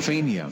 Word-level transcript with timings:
Fania. 0.00 0.50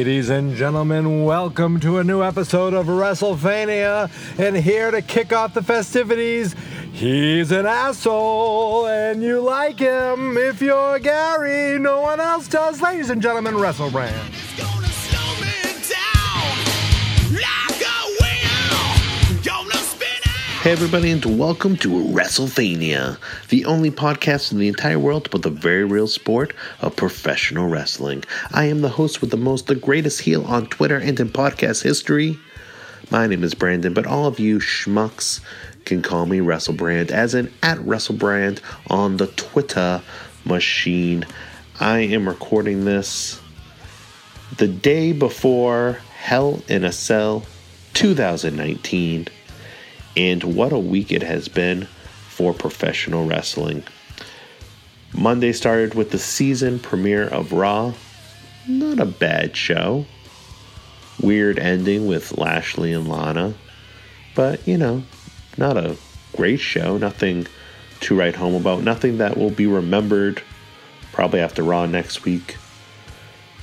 Ladies 0.00 0.30
and 0.30 0.56
gentlemen, 0.56 1.24
welcome 1.24 1.78
to 1.80 1.98
a 1.98 2.04
new 2.04 2.22
episode 2.22 2.72
of 2.72 2.86
WrestleFania. 2.86 4.10
And 4.38 4.56
here 4.56 4.90
to 4.90 5.02
kick 5.02 5.30
off 5.30 5.52
the 5.52 5.62
festivities, 5.62 6.56
he's 6.90 7.52
an 7.52 7.66
asshole, 7.66 8.86
and 8.86 9.22
you 9.22 9.42
like 9.42 9.78
him. 9.78 10.38
If 10.38 10.62
you're 10.62 10.98
Gary, 11.00 11.78
no 11.78 12.00
one 12.00 12.18
else 12.18 12.48
does. 12.48 12.80
Ladies 12.80 13.10
and 13.10 13.20
gentlemen, 13.20 13.52
WrestleBrand. 13.52 14.59
Hey, 20.62 20.72
everybody, 20.72 21.10
and 21.10 21.38
welcome 21.38 21.74
to 21.78 21.88
WrestleFania, 21.88 23.16
the 23.48 23.64
only 23.64 23.90
podcast 23.90 24.52
in 24.52 24.58
the 24.58 24.68
entire 24.68 24.98
world 24.98 25.24
about 25.24 25.40
the 25.40 25.48
very 25.48 25.84
real 25.84 26.06
sport 26.06 26.52
of 26.82 26.96
professional 26.96 27.66
wrestling. 27.66 28.24
I 28.50 28.66
am 28.66 28.82
the 28.82 28.90
host 28.90 29.22
with 29.22 29.30
the 29.30 29.38
most, 29.38 29.68
the 29.68 29.74
greatest 29.74 30.20
heel 30.20 30.44
on 30.44 30.66
Twitter 30.66 30.98
and 30.98 31.18
in 31.18 31.30
podcast 31.30 31.82
history. 31.82 32.38
My 33.10 33.26
name 33.26 33.42
is 33.42 33.54
Brandon, 33.54 33.94
but 33.94 34.06
all 34.06 34.26
of 34.26 34.38
you 34.38 34.58
schmucks 34.58 35.40
can 35.86 36.02
call 36.02 36.26
me 36.26 36.40
WrestleBrand, 36.40 37.10
as 37.10 37.34
in 37.34 37.50
at 37.62 37.78
WrestleBrand 37.78 38.60
on 38.88 39.16
the 39.16 39.28
Twitter 39.28 40.02
machine. 40.44 41.24
I 41.80 42.00
am 42.00 42.28
recording 42.28 42.84
this 42.84 43.40
the 44.58 44.68
day 44.68 45.14
before 45.14 46.00
Hell 46.18 46.62
in 46.68 46.84
a 46.84 46.92
Cell 46.92 47.46
2019. 47.94 49.28
And 50.16 50.42
what 50.42 50.72
a 50.72 50.78
week 50.78 51.12
it 51.12 51.22
has 51.22 51.48
been 51.48 51.86
for 52.28 52.52
professional 52.52 53.26
wrestling. 53.26 53.84
Monday 55.12 55.52
started 55.52 55.94
with 55.94 56.10
the 56.10 56.18
season 56.18 56.78
premiere 56.78 57.26
of 57.26 57.52
Raw. 57.52 57.94
Not 58.66 59.00
a 59.00 59.06
bad 59.06 59.56
show. 59.56 60.06
Weird 61.20 61.58
ending 61.58 62.06
with 62.06 62.38
Lashley 62.38 62.92
and 62.92 63.08
Lana. 63.08 63.54
But, 64.34 64.66
you 64.66 64.78
know, 64.78 65.02
not 65.58 65.76
a 65.76 65.96
great 66.36 66.60
show. 66.60 66.96
Nothing 66.96 67.46
to 68.00 68.16
write 68.16 68.36
home 68.36 68.54
about. 68.54 68.82
Nothing 68.82 69.18
that 69.18 69.36
will 69.36 69.50
be 69.50 69.66
remembered 69.66 70.42
probably 71.12 71.40
after 71.40 71.62
Raw 71.62 71.86
next 71.86 72.24
week. 72.24 72.56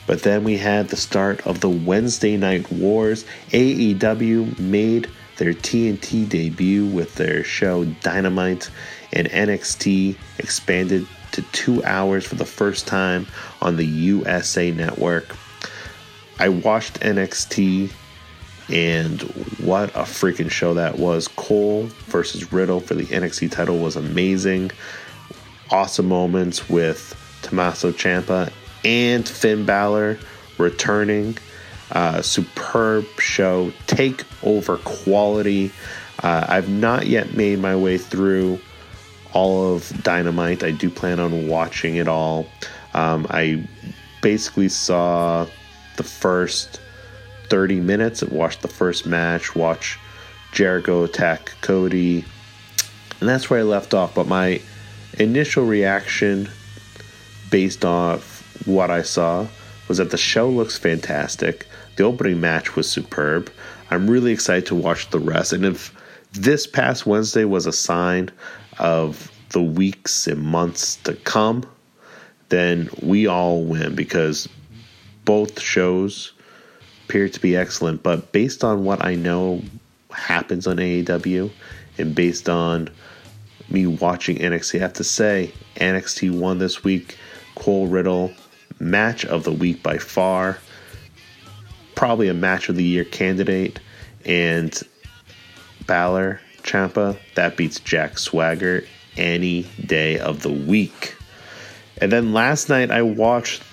But 0.05 0.23
then 0.23 0.43
we 0.43 0.57
had 0.57 0.89
the 0.89 0.95
start 0.95 1.45
of 1.45 1.59
the 1.59 1.69
Wednesday 1.69 2.37
Night 2.37 2.71
Wars. 2.71 3.25
AEW 3.51 4.57
made 4.59 5.09
their 5.37 5.53
TNT 5.53 6.27
debut 6.27 6.85
with 6.85 7.15
their 7.15 7.43
show 7.43 7.85
Dynamite, 7.85 8.69
and 9.13 9.27
NXT 9.29 10.17
expanded 10.39 11.07
to 11.31 11.41
two 11.51 11.83
hours 11.83 12.25
for 12.25 12.35
the 12.35 12.45
first 12.45 12.87
time 12.87 13.27
on 13.61 13.75
the 13.75 13.85
USA 13.85 14.71
Network. 14.71 15.35
I 16.39 16.49
watched 16.49 16.99
NXT, 16.99 17.91
and 18.69 19.21
what 19.63 19.89
a 19.91 20.01
freaking 20.01 20.51
show 20.51 20.73
that 20.73 20.97
was! 20.97 21.27
Cole 21.27 21.83
versus 22.07 22.51
Riddle 22.51 22.79
for 22.79 22.95
the 22.95 23.05
NXT 23.05 23.51
title 23.51 23.77
was 23.79 23.95
amazing. 23.95 24.71
Awesome 25.69 26.07
moments 26.07 26.69
with 26.69 27.15
Tommaso 27.41 27.91
Ciampa 27.91 28.51
and 28.83 29.27
Finn 29.27 29.65
Balor 29.65 30.17
returning. 30.57 31.37
Uh, 31.91 32.21
superb 32.21 33.05
show, 33.19 33.71
take 33.87 34.23
over 34.43 34.77
quality. 34.77 35.71
Uh, 36.21 36.45
I've 36.47 36.69
not 36.69 37.07
yet 37.07 37.33
made 37.33 37.59
my 37.59 37.75
way 37.75 37.97
through 37.97 38.59
all 39.33 39.73
of 39.73 40.03
Dynamite. 40.03 40.63
I 40.63 40.71
do 40.71 40.89
plan 40.89 41.19
on 41.19 41.47
watching 41.47 41.95
it 41.95 42.07
all. 42.07 42.47
Um, 42.93 43.27
I 43.29 43.67
basically 44.21 44.69
saw 44.69 45.45
the 45.95 46.03
first 46.03 46.81
30 47.49 47.79
minutes, 47.79 48.23
watched 48.23 48.61
the 48.61 48.67
first 48.67 49.05
match, 49.05 49.55
watch 49.55 49.99
Jericho 50.51 51.03
attack 51.03 51.53
Cody, 51.61 52.25
and 53.19 53.29
that's 53.29 53.49
where 53.49 53.59
I 53.59 53.63
left 53.63 53.93
off. 53.93 54.15
But 54.15 54.27
my 54.27 54.61
initial 55.19 55.65
reaction, 55.65 56.49
based 57.49 57.85
off 57.85 58.43
what 58.65 58.91
I 58.91 59.01
saw, 59.01 59.47
was 59.87 59.97
that 59.97 60.11
the 60.11 60.17
show 60.17 60.49
looks 60.49 60.77
fantastic. 60.77 61.67
The 61.97 62.03
opening 62.03 62.39
match 62.39 62.75
was 62.75 62.89
superb. 62.89 63.51
I'm 63.91 64.09
really 64.09 64.31
excited 64.31 64.67
to 64.67 64.75
watch 64.75 65.09
the 65.09 65.19
rest. 65.19 65.51
And 65.51 65.65
if 65.65 65.93
this 66.31 66.67
past 66.67 67.05
Wednesday 67.05 67.43
was 67.43 67.65
a 67.65 67.73
sign 67.73 68.29
of 68.79 69.31
the 69.49 69.61
weeks 69.61 70.27
and 70.27 70.41
months 70.41 70.97
to 70.97 71.13
come, 71.15 71.65
then 72.49 72.89
we 73.01 73.27
all 73.27 73.63
win 73.63 73.95
because 73.95 74.47
both 75.25 75.59
shows 75.59 76.33
appear 77.05 77.29
to 77.29 77.39
be 77.39 77.55
excellent. 77.55 78.03
But 78.03 78.31
based 78.31 78.63
on 78.63 78.83
what 78.83 79.03
I 79.03 79.15
know 79.15 79.61
happens 80.11 80.67
on 80.67 80.77
AEW 80.77 81.49
and 81.97 82.13
based 82.13 82.47
on 82.47 82.89
me 83.69 83.87
watching 83.87 84.37
NXT, 84.37 84.75
I 84.75 84.81
have 84.81 84.93
to 84.93 85.03
say 85.03 85.51
NXT 85.75 86.37
won 86.37 86.59
this 86.59 86.83
week. 86.83 87.17
Cole 87.55 87.87
Riddle, 87.87 88.31
match 88.79 89.25
of 89.25 89.43
the 89.43 89.51
week 89.51 89.81
by 89.81 89.97
far. 89.97 90.59
Probably 91.97 92.27
a 92.27 92.33
match 92.35 92.69
of 92.69 92.75
the 92.75 92.83
year 92.83 93.03
candidate. 93.03 93.79
And 94.23 94.71
Balor, 95.87 96.39
Ciampa, 96.61 97.17
that 97.33 97.57
beats 97.57 97.79
Jack 97.79 98.19
Swagger 98.19 98.83
any 99.17 99.63
day 99.83 100.19
of 100.19 100.43
the 100.43 100.51
week. 100.51 101.15
And 101.99 102.11
then 102.11 102.33
last 102.33 102.69
night 102.69 102.91
I 102.91 103.01
watched 103.01 103.63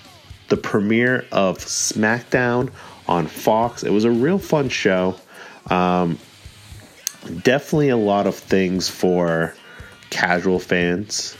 the 0.49 0.57
premiere 0.57 1.27
of 1.31 1.59
SmackDown 1.59 2.71
on 3.07 3.27
Fox. 3.27 3.83
It 3.83 3.91
was 3.91 4.05
a 4.05 4.11
real 4.11 4.39
fun 4.39 4.69
show. 4.69 5.15
Um, 5.69 6.17
definitely 7.43 7.89
a 7.89 7.97
lot 7.97 8.25
of 8.25 8.33
things 8.33 8.89
for 8.89 9.53
casual 10.09 10.57
fans. 10.57 11.37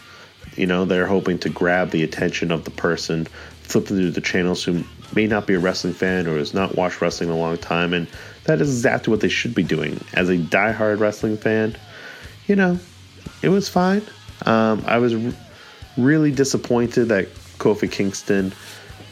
You 0.56 0.68
know, 0.68 0.86
they're 0.86 1.08
hoping 1.08 1.40
to 1.40 1.50
grab 1.50 1.90
the 1.90 2.04
attention 2.04 2.52
of 2.52 2.64
the 2.64 2.72
person 2.72 3.26
flipping 3.64 3.98
through 3.98 4.12
the 4.12 4.22
channels 4.22 4.64
who 4.64 4.84
may 5.14 5.28
not 5.28 5.48
be 5.48 5.54
a 5.54 5.60
wrestling 5.60 5.94
fan 5.94 6.28
or 6.28 6.38
has 6.38 6.54
not 6.54 6.76
watched 6.76 7.02
wrestling 7.02 7.30
in 7.30 7.36
a 7.36 7.40
long 7.40 7.58
time. 7.58 7.94
And 7.94 8.08
that 8.46 8.62
is 8.62 8.70
exactly 8.70 9.12
what 9.12 9.22
they 9.22 9.30
should 9.30 9.54
be 9.54 9.64
doing. 9.64 10.00
As 10.14 10.30
a 10.30 10.38
diehard 10.38 11.00
wrestling 11.00 11.38
fan, 11.38 11.76
you 12.48 12.56
know, 12.56 12.80
it 13.42 13.50
was 13.50 13.70
fine. 13.70 14.02
Um, 14.46 14.84
I 14.86 14.98
was 14.98 15.14
r- 15.14 15.34
really 15.98 16.32
disappointed 16.32 17.06
that 17.10 17.34
Kofi 17.58 17.92
Kingston, 17.92 18.54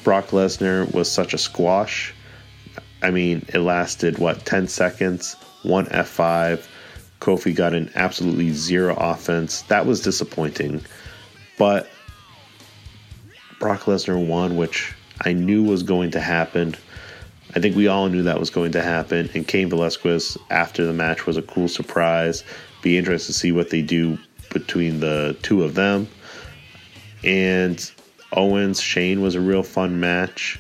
Brock 0.04 0.28
Lesnar 0.28 0.92
was 0.94 1.12
such 1.12 1.34
a 1.34 1.38
squash. 1.38 2.14
I 3.02 3.12
mean, 3.12 3.46
it 3.54 3.60
lasted, 3.60 4.18
what, 4.18 4.46
10 4.46 4.68
seconds, 4.68 5.36
one 5.64 5.86
F5. 5.88 6.66
Kofi 7.20 7.56
got 7.56 7.74
an 7.74 7.90
absolutely 7.96 8.52
zero 8.52 8.96
offense. 8.96 9.62
That 9.64 9.86
was 9.86 10.02
disappointing. 10.02 10.82
But 11.58 11.90
Brock 13.60 13.84
Lesnar 13.84 14.26
won, 14.28 14.58
which 14.58 14.94
I 15.22 15.34
knew 15.34 15.64
was 15.64 15.84
going 15.84 16.12
to 16.12 16.20
happen. 16.20 16.76
I 17.56 17.60
think 17.60 17.76
we 17.76 17.88
all 17.88 18.10
knew 18.10 18.24
that 18.24 18.40
was 18.40 18.50
going 18.50 18.72
to 18.74 18.82
happen. 18.82 19.30
And 19.34 19.48
Cain 19.48 19.70
Velasquez 19.70 20.38
after 20.50 20.86
the 20.86 20.94
match 20.94 21.26
was 21.26 21.38
a 21.38 21.42
cool 21.42 21.68
surprise. 21.68 22.44
Be 22.82 22.98
interested 22.98 23.34
to 23.34 23.40
see 23.40 23.52
what 23.52 23.70
they 23.70 23.82
do 23.82 24.18
between 24.52 25.00
the 25.00 25.38
two 25.42 25.64
of 25.64 25.76
them. 25.76 26.08
And 27.24 27.92
Owens 28.32 28.82
Shane 28.82 29.22
was 29.22 29.36
a 29.36 29.42
real 29.42 29.64
fun 29.64 30.00
match. 30.00 30.60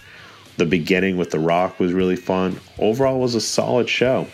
The 0.57 0.65
beginning 0.65 1.17
with 1.17 1.31
The 1.31 1.39
Rock 1.39 1.79
was 1.79 1.93
really 1.93 2.15
fun. 2.15 2.59
Overall, 2.77 3.19
was 3.19 3.35
a 3.35 3.41
solid 3.41 3.89
show. 3.89 4.27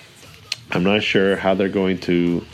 I'm 0.72 0.84
not 0.84 1.02
sure 1.02 1.38
how 1.38 1.56
they're 1.56 1.70
going 1.70 1.98
to 2.02 2.46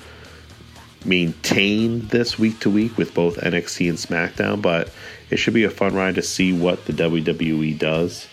maintain 1.03 2.07
this 2.07 2.37
week 2.39 2.59
to 2.59 2.69
week 2.69 2.97
with 2.97 3.13
both 3.13 3.37
NXT 3.37 3.89
and 3.89 3.97
SmackDown, 3.97 4.61
but 4.61 4.91
it 5.29 5.37
should 5.37 5.53
be 5.53 5.63
a 5.63 5.69
fun 5.69 5.93
ride 5.95 6.15
to 6.15 6.21
see 6.21 6.53
what 6.53 6.85
the 6.85 6.93
WWE 6.93 7.77
does. 7.77 8.27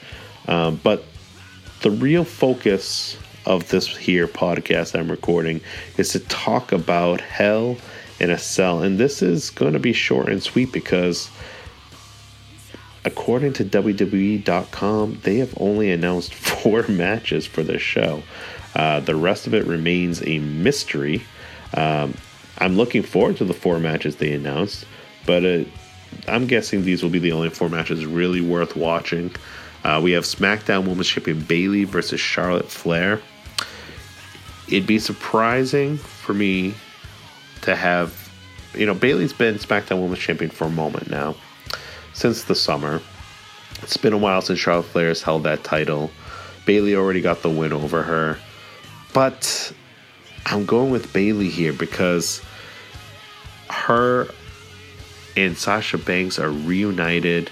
Um, 0.48 0.80
but 0.82 1.04
the 1.82 1.90
real 1.90 2.24
focus 2.24 3.16
of 3.46 3.68
this 3.68 3.96
here 3.96 4.28
podcast 4.28 4.98
I'm 4.98 5.10
recording 5.10 5.60
is 5.96 6.10
to 6.10 6.20
talk 6.20 6.72
about 6.72 7.20
Hell 7.20 7.76
in 8.20 8.30
a 8.30 8.38
Cell. 8.38 8.82
And 8.82 8.98
this 8.98 9.22
is 9.22 9.50
going 9.50 9.72
to 9.72 9.78
be 9.78 9.92
short 9.92 10.28
and 10.28 10.42
sweet 10.42 10.72
because 10.72 11.30
according 13.04 13.52
to 13.54 13.64
WWE.com, 13.64 15.20
they 15.22 15.38
have 15.38 15.54
only 15.58 15.90
announced 15.90 16.34
four 16.62 16.86
matches 16.88 17.46
for 17.46 17.62
this 17.62 17.82
show. 17.82 18.22
Uh, 18.74 19.00
the 19.00 19.16
rest 19.16 19.46
of 19.46 19.54
it 19.54 19.66
remains 19.66 20.22
a 20.22 20.38
mystery. 20.38 21.22
Um, 21.74 22.14
I'm 22.58 22.76
looking 22.76 23.02
forward 23.02 23.38
to 23.38 23.44
the 23.44 23.54
four 23.54 23.78
matches 23.78 24.16
they 24.16 24.32
announced, 24.32 24.86
but 25.26 25.44
uh, 25.44 25.64
I'm 26.29 26.47
guessing 26.47 26.82
these 26.82 27.03
will 27.03 27.11
be 27.11 27.19
the 27.19 27.32
only 27.32 27.50
four 27.50 27.69
matches 27.69 28.06
really 28.06 28.41
worth 28.41 28.76
watching. 28.76 29.35
Uh, 29.85 30.00
we 30.03 30.12
have 30.12 30.25
SmackDown 30.25 30.87
Women's 30.87 31.09
Champion 31.09 31.41
Bayley 31.41 31.85
versus 31.85 32.20
Charlotte 32.20 32.69
Flair. 32.69 33.20
It'd 34.69 34.87
be 34.87 34.99
surprising 34.99 35.97
for 35.97 36.35
me 36.35 36.75
to 37.62 37.75
have, 37.75 38.31
you 38.75 38.87
know, 38.87 38.94
Bayley's 38.94 39.32
been 39.32 39.56
SmackDown 39.56 40.00
Women's 40.00 40.20
Champion 40.20 40.50
for 40.50 40.64
a 40.64 40.70
moment 40.70 41.11
now, 41.11 41.35
since 42.12 42.44
the 42.44 42.55
summer. 42.55 43.00
It's 43.82 43.97
been 43.97 44.12
a 44.12 44.19
while 44.19 44.41
since 44.41 44.61
Charlotte 44.61 44.85
Flair 44.85 45.09
has 45.09 45.23
held 45.23 45.43
that 45.43 45.64
title. 45.64 46.11
Bayley 46.64 46.94
already 46.94 47.20
got 47.20 47.43
the 47.43 47.50
win 47.50 47.73
over 47.73 48.05
her, 48.05 48.38
but 49.12 49.73
I'm 50.47 50.64
going 50.64 50.91
with 50.91 51.12
Bayley 51.12 51.49
here 51.49 51.73
because 51.73 52.41
her 53.69 54.29
and 55.37 55.56
Sasha 55.56 55.99
Banks 55.99 56.38
are 56.38 56.50
reunited. 56.50 57.50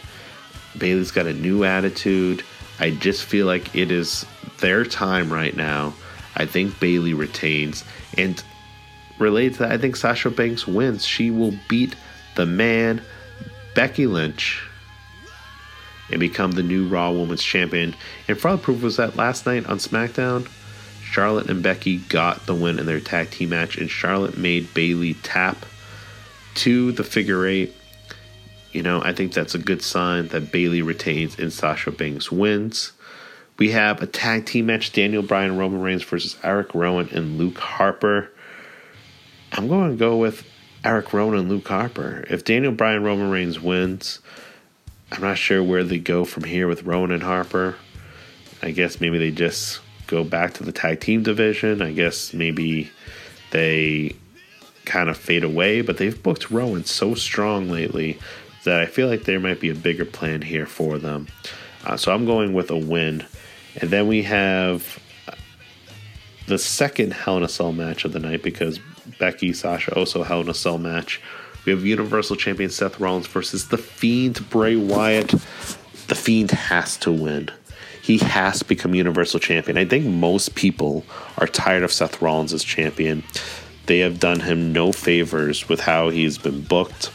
Bayley's 0.79 1.11
got 1.11 1.27
a 1.27 1.32
new 1.32 1.65
attitude. 1.65 2.43
I 2.79 2.91
just 2.91 3.25
feel 3.25 3.47
like 3.47 3.75
it 3.75 3.91
is 3.91 4.25
their 4.59 4.85
time 4.85 5.32
right 5.32 5.55
now. 5.55 5.94
I 6.37 6.47
think 6.47 6.79
Bayley 6.81 7.15
retains. 7.15 7.85
And 8.17 8.43
related 9.19 9.55
to 9.55 9.59
that, 9.61 9.73
I 9.73 9.79
think 9.79 9.97
Sasha 9.97 10.31
Banks 10.31 10.67
wins. 10.67 11.05
She 11.05 11.31
will 11.31 11.55
beat 11.69 11.97
the 12.37 12.47
man, 12.47 13.03
Becky 13.75 14.06
Lynch, 14.06 14.62
and 16.11 16.21
become 16.21 16.53
the 16.53 16.62
new 16.62 16.88
Raw 16.88 17.11
Women's 17.11 17.43
Champion. 17.43 17.94
And 18.29 18.38
for 18.38 18.53
the 18.53 18.59
proof 18.59 18.83
was 18.83 18.97
that 18.97 19.17
last 19.17 19.47
night 19.47 19.67
on 19.67 19.79
SmackDown, 19.79 20.49
Charlotte 21.03 21.50
and 21.50 21.62
Becky 21.62 21.99
got 21.99 22.47
the 22.47 22.55
win 22.55 22.79
in 22.79 22.87
their 22.87 23.00
tag 23.00 23.31
team 23.31 23.50
match, 23.50 23.76
and 23.76 23.91
Charlotte 23.91 24.38
made 24.38 24.73
Bayley 24.75 25.15
tap 25.15 25.67
to 26.61 26.93
the 26.93 27.05
figure 27.05 27.47
eight. 27.47 27.75
You 28.73 28.83
know, 28.83 29.03
I 29.03 29.12
think 29.12 29.33
that's 29.33 29.55
a 29.55 29.59
good 29.59 29.83
sign 29.83 30.29
that 30.29 30.53
Bayley 30.53 30.83
retains 30.83 31.39
and 31.39 31.53
Sasha 31.53 31.91
Banks 31.91 32.31
wins. 32.31 32.93
We 33.59 33.71
have 33.71 34.03
a 34.03 34.07
tag 34.07 34.47
team 34.47 34.67
match 34.67 34.93
Daniel 34.93 35.23
Bryan, 35.23 35.57
Roman 35.57 35.81
Reigns 35.81 36.03
versus 36.03 36.37
Eric 36.43 36.75
Rowan 36.75 37.09
and 37.12 37.39
Luke 37.39 37.59
Harper. 37.59 38.31
I'm 39.53 39.69
going 39.69 39.91
to 39.91 39.97
go 39.97 40.19
with 40.19 40.47
Eric 40.85 41.12
Rowan 41.12 41.39
and 41.39 41.49
Luke 41.49 41.67
Harper. 41.67 42.25
If 42.29 42.45
Daniel 42.45 42.73
Bryan, 42.73 43.03
Roman 43.03 43.31
Reigns 43.31 43.59
wins, 43.59 44.21
I'm 45.11 45.23
not 45.23 45.39
sure 45.39 45.62
where 45.62 45.83
they 45.83 45.99
go 45.99 46.25
from 46.25 46.45
here 46.45 46.69
with 46.69 46.85
Rowan 46.85 47.11
and 47.11 47.23
Harper. 47.23 47.77
I 48.62 48.71
guess 48.71 49.01
maybe 49.01 49.19
they 49.19 49.31
just 49.31 49.81
go 50.07 50.25
back 50.25 50.55
to 50.55 50.62
the 50.62 50.73
tag 50.73 51.01
team 51.01 51.23
division. 51.23 51.81
I 51.81 51.93
guess 51.93 52.35
maybe 52.35 52.91
they 53.51 54.15
kind 54.85 55.09
of 55.09 55.17
fade 55.17 55.44
away, 55.44 55.82
but 55.82 55.99
they've 55.99 56.23
booked 56.23 56.50
Rowan 56.50 56.85
so 56.85 57.15
strong 57.15 57.69
lately 57.69 58.19
that 58.65 58.81
I 58.81 58.87
feel 58.87 59.09
like 59.09 59.25
there 59.25 59.41
might 59.41 59.61
be 59.61 59.71
a 59.71 59.75
bigger 59.75 60.05
plan 60.05 60.43
here 60.43 60.67
for 60.67 60.99
them. 60.99 61.29
Uh, 61.85 61.97
so 61.97 62.12
I'm 62.12 62.27
going 62.27 62.53
with 62.53 62.71
a 62.71 62.77
win. 62.77 63.25
And 63.81 63.91
then 63.91 64.06
we 64.06 64.23
have 64.23 64.99
the 66.47 66.59
second 66.59 67.12
Hell 67.12 67.38
in 67.38 67.43
a 67.43 67.49
Cell 67.49 67.73
match 67.73 68.05
of 68.05 68.12
the 68.12 68.19
night 68.19 68.43
because 68.43 68.81
Becky, 69.19 69.53
Sasha 69.53 69.94
also 69.94 70.23
Hell 70.23 70.43
in 70.43 70.49
a 70.49 70.55
Cell 70.55 70.79
match. 70.79 71.21
We 71.65 71.73
have 71.73 71.85
Universal 71.85 72.37
Champion 72.37 72.71
Seth 72.71 72.99
Rollins 72.99 73.26
versus 73.26 73.69
The 73.69 73.79
Fiend 73.79 74.49
Bray 74.50 74.76
Wyatt. 74.76 75.29
The 76.09 76.15
Fiend 76.15 76.50
has 76.50 76.97
to 76.99 77.12
win. 77.12 77.50
He 78.03 78.19
has 78.19 78.61
to 78.61 78.65
become 78.65 78.94
Universal 78.94 79.41
Champion. 79.41 79.76
I 79.76 79.85
think 79.85 80.06
most 80.06 80.55
people 80.55 81.05
are 81.38 81.47
tired 81.47 81.83
of 81.83 81.93
Seth 81.93 82.21
Rollins 82.21 82.53
as 82.53 82.65
champion. 82.65 83.23
They 83.90 83.98
have 83.98 84.20
done 84.20 84.38
him 84.38 84.72
no 84.72 84.92
favors 84.92 85.69
with 85.69 85.81
how 85.81 86.10
he's 86.10 86.38
been 86.38 86.60
booked. 86.60 87.10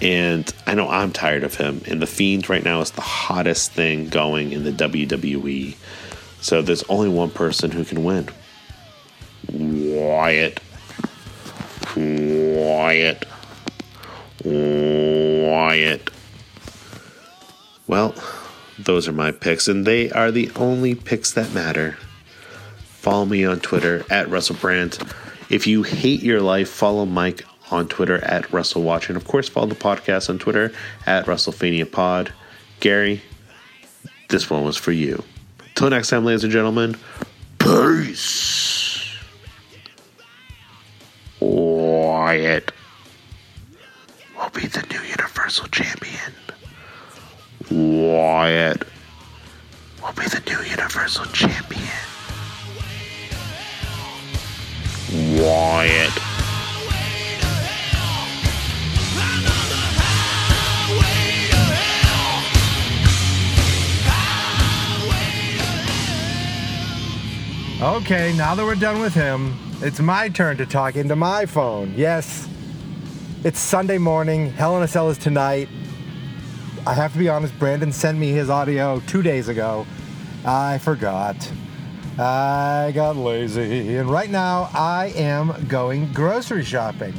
And 0.00 0.48
I 0.68 0.76
know 0.76 0.88
I'm 0.88 1.10
tired 1.10 1.42
of 1.42 1.56
him. 1.56 1.82
And 1.88 2.00
The 2.00 2.06
Fiend 2.06 2.48
right 2.48 2.62
now 2.62 2.80
is 2.80 2.92
the 2.92 3.00
hottest 3.00 3.72
thing 3.72 4.08
going 4.08 4.52
in 4.52 4.62
the 4.62 4.70
WWE. 4.70 5.74
So 6.40 6.62
there's 6.62 6.84
only 6.84 7.08
one 7.08 7.30
person 7.30 7.72
who 7.72 7.84
can 7.84 8.04
win 8.04 8.28
Wyatt. 9.52 10.60
Wyatt. 11.96 13.26
Wyatt. 14.44 16.10
Well, 17.88 18.14
those 18.78 19.08
are 19.08 19.12
my 19.12 19.32
picks, 19.32 19.66
and 19.66 19.84
they 19.84 20.08
are 20.12 20.30
the 20.30 20.52
only 20.54 20.94
picks 20.94 21.32
that 21.32 21.52
matter. 21.52 21.96
Follow 22.78 23.24
me 23.24 23.44
on 23.44 23.58
Twitter 23.58 24.04
at 24.08 24.28
WrestleBrand. 24.28 25.31
If 25.52 25.66
you 25.66 25.82
hate 25.82 26.22
your 26.22 26.40
life, 26.40 26.70
follow 26.70 27.04
Mike 27.04 27.44
on 27.70 27.86
Twitter 27.86 28.24
at 28.24 28.44
WrestleWatch. 28.44 29.08
And 29.08 29.18
of 29.18 29.26
course, 29.26 29.50
follow 29.50 29.66
the 29.66 29.74
podcast 29.74 30.30
on 30.30 30.38
Twitter 30.38 30.72
at 31.06 31.26
WrestleFania 31.26 31.92
Pod. 31.92 32.32
Gary, 32.80 33.20
this 34.30 34.48
one 34.48 34.64
was 34.64 34.78
for 34.78 34.92
you. 34.92 35.22
Till 35.74 35.90
next 35.90 36.08
time, 36.08 36.24
ladies 36.24 36.42
and 36.42 36.52
gentlemen, 36.52 36.96
peace. 37.58 39.14
Wyatt 41.38 42.72
will 44.34 44.50
be 44.50 44.66
the 44.66 44.86
new 44.90 45.02
Universal 45.02 45.68
Champion. 45.68 46.32
Wyatt 47.70 48.84
will 50.02 50.12
be 50.14 50.24
the 50.24 50.42
new 50.46 50.70
Universal 50.70 51.26
Champion. 51.26 52.11
Wyatt. 55.12 56.10
Okay, 67.82 68.32
now 68.38 68.54
that 68.54 68.64
we're 68.64 68.74
done 68.74 69.00
with 69.00 69.12
him, 69.12 69.58
it's 69.82 70.00
my 70.00 70.30
turn 70.30 70.56
to 70.56 70.64
talk 70.64 70.96
into 70.96 71.14
my 71.14 71.44
phone. 71.44 71.92
Yes, 71.94 72.48
it's 73.44 73.58
Sunday 73.58 73.98
morning. 73.98 74.50
Hell 74.52 74.78
in 74.78 74.82
a 74.82 74.88
Cell 74.88 75.10
is 75.10 75.18
tonight. 75.18 75.68
I 76.86 76.94
have 76.94 77.12
to 77.12 77.18
be 77.18 77.28
honest, 77.28 77.58
Brandon 77.58 77.92
sent 77.92 78.18
me 78.18 78.30
his 78.30 78.48
audio 78.48 79.00
two 79.08 79.20
days 79.20 79.48
ago. 79.48 79.86
I 80.46 80.78
forgot. 80.78 81.36
I 82.18 82.92
got 82.94 83.16
lazy. 83.16 83.96
And 83.96 84.10
right 84.10 84.28
now, 84.28 84.68
I 84.74 85.12
am 85.16 85.66
going 85.68 86.12
grocery 86.12 86.64
shopping. 86.64 87.14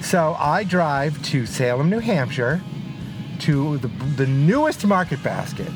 So 0.00 0.36
I 0.38 0.64
drive 0.64 1.20
to 1.24 1.44
Salem, 1.44 1.90
New 1.90 1.98
Hampshire, 1.98 2.60
to 3.40 3.78
the, 3.78 3.88
the 4.16 4.26
newest 4.26 4.86
market 4.86 5.22
basket, 5.22 5.68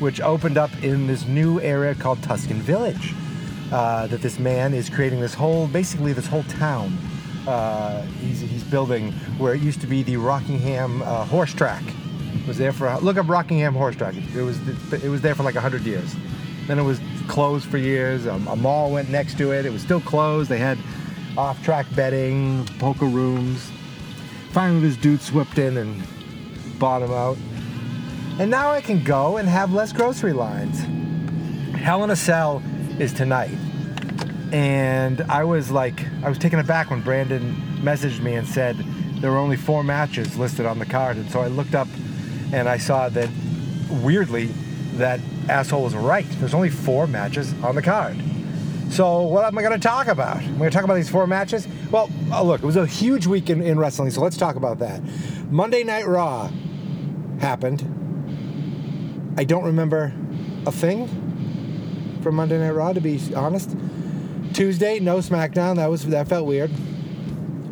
which 0.00 0.20
opened 0.20 0.58
up 0.58 0.70
in 0.82 1.06
this 1.06 1.26
new 1.26 1.60
area 1.60 1.94
called 1.94 2.22
Tuscan 2.22 2.60
Village. 2.60 3.14
Uh, 3.70 4.06
that 4.06 4.22
this 4.22 4.38
man 4.38 4.72
is 4.72 4.88
creating 4.88 5.20
this 5.20 5.34
whole, 5.34 5.68
basically 5.68 6.12
this 6.12 6.26
whole 6.26 6.42
town. 6.44 6.96
Uh, 7.46 8.02
he's, 8.20 8.40
he's 8.40 8.64
building 8.64 9.12
where 9.38 9.54
it 9.54 9.60
used 9.60 9.80
to 9.80 9.86
be 9.86 10.02
the 10.02 10.16
Rockingham 10.16 11.02
uh, 11.02 11.24
horse 11.26 11.52
track. 11.52 11.82
It 12.34 12.48
was 12.48 12.56
there 12.56 12.72
for 12.72 12.94
look 12.98 13.18
up 13.18 13.28
Rockingham 13.28 13.74
horse 13.74 13.94
track. 13.94 14.14
It 14.34 14.42
was 14.42 14.58
it 14.92 15.08
was 15.08 15.20
there 15.20 15.34
for 15.34 15.42
like 15.42 15.54
hundred 15.54 15.82
years. 15.82 16.14
Then 16.66 16.78
it 16.78 16.82
was 16.82 16.98
closed 17.28 17.68
for 17.68 17.78
years. 17.78 18.26
A, 18.26 18.32
a 18.32 18.56
mall 18.56 18.90
went 18.90 19.10
next 19.10 19.38
to 19.38 19.52
it. 19.52 19.66
It 19.66 19.72
was 19.72 19.82
still 19.82 20.00
closed. 20.00 20.50
They 20.50 20.58
had 20.58 20.78
off-track 21.36 21.86
betting, 21.94 22.66
poker 22.78 23.06
rooms. 23.06 23.70
Finally, 24.50 24.80
this 24.80 24.96
dude 24.96 25.20
swept 25.20 25.58
in 25.58 25.76
and 25.76 26.02
bought 26.78 27.02
him 27.02 27.12
out. 27.12 27.36
And 28.40 28.50
now 28.50 28.70
I 28.70 28.80
can 28.80 29.04
go 29.04 29.36
and 29.36 29.48
have 29.48 29.72
less 29.72 29.92
grocery 29.92 30.32
lines. 30.32 30.80
Hell 31.76 32.02
in 32.04 32.10
a 32.10 32.16
Cell 32.16 32.62
is 32.98 33.12
tonight. 33.12 33.56
And 34.52 35.20
I 35.22 35.44
was 35.44 35.70
like, 35.70 36.04
I 36.22 36.28
was 36.28 36.38
taken 36.38 36.58
aback 36.58 36.90
when 36.90 37.02
Brandon 37.02 37.54
messaged 37.82 38.20
me 38.20 38.34
and 38.34 38.46
said 38.46 38.76
there 39.20 39.30
were 39.30 39.38
only 39.38 39.56
four 39.56 39.84
matches 39.84 40.36
listed 40.38 40.66
on 40.66 40.78
the 40.78 40.86
card. 40.86 41.16
And 41.16 41.30
so 41.30 41.40
I 41.40 41.48
looked 41.48 41.74
up 41.74 41.88
and 42.52 42.68
I 42.68 42.78
saw 42.78 43.08
that 43.10 43.28
weirdly 44.02 44.46
that 44.94 45.20
asshole 45.48 45.82
was 45.82 45.94
right. 45.94 46.26
There's 46.38 46.54
only 46.54 46.70
four 46.70 47.06
matches 47.06 47.52
on 47.62 47.74
the 47.74 47.82
card. 47.82 48.16
So 48.90 49.22
what 49.22 49.44
am 49.44 49.58
I 49.58 49.62
going 49.62 49.78
to 49.78 49.86
talk 49.86 50.06
about? 50.06 50.36
I'm 50.38 50.58
going 50.58 50.70
to 50.70 50.74
talk 50.74 50.84
about 50.84 50.94
these 50.94 51.10
four 51.10 51.26
matches. 51.26 51.68
Well, 51.90 52.10
oh, 52.32 52.44
look, 52.44 52.62
it 52.62 52.66
was 52.66 52.76
a 52.76 52.86
huge 52.86 53.26
week 53.26 53.50
in, 53.50 53.60
in 53.62 53.78
wrestling, 53.78 54.10
so 54.10 54.20
let's 54.22 54.36
talk 54.36 54.56
about 54.56 54.78
that. 54.78 55.02
Monday 55.50 55.84
Night 55.84 56.06
Raw 56.06 56.50
happened. 57.40 57.82
I 59.36 59.44
don't 59.44 59.64
remember 59.64 60.12
a 60.66 60.72
thing 60.72 61.06
from 62.22 62.36
Monday 62.36 62.58
Night 62.58 62.70
Raw, 62.70 62.92
to 62.92 63.00
be 63.00 63.20
honest. 63.34 63.76
Tuesday, 64.54 64.98
no 64.98 65.18
SmackDown. 65.18 65.76
That 65.76 65.88
was 65.88 66.06
that 66.06 66.26
felt 66.28 66.46
weird. 66.46 66.70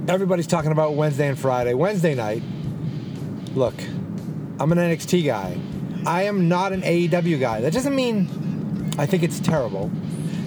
Everybody's 0.08 0.46
talking 0.46 0.70
about 0.70 0.94
Wednesday 0.94 1.28
and 1.28 1.38
Friday. 1.38 1.74
Wednesday 1.74 2.14
night. 2.14 2.42
Look, 3.54 3.74
I'm 4.60 4.70
an 4.70 4.78
NXT 4.78 5.24
guy. 5.24 5.58
I 6.06 6.22
am 6.22 6.48
not 6.48 6.72
an 6.72 6.82
AEW 6.82 7.40
guy. 7.40 7.60
That 7.60 7.72
doesn't 7.72 7.94
mean 7.94 8.28
I 8.98 9.04
think 9.04 9.22
it's 9.22 9.40
terrible. 9.40 9.90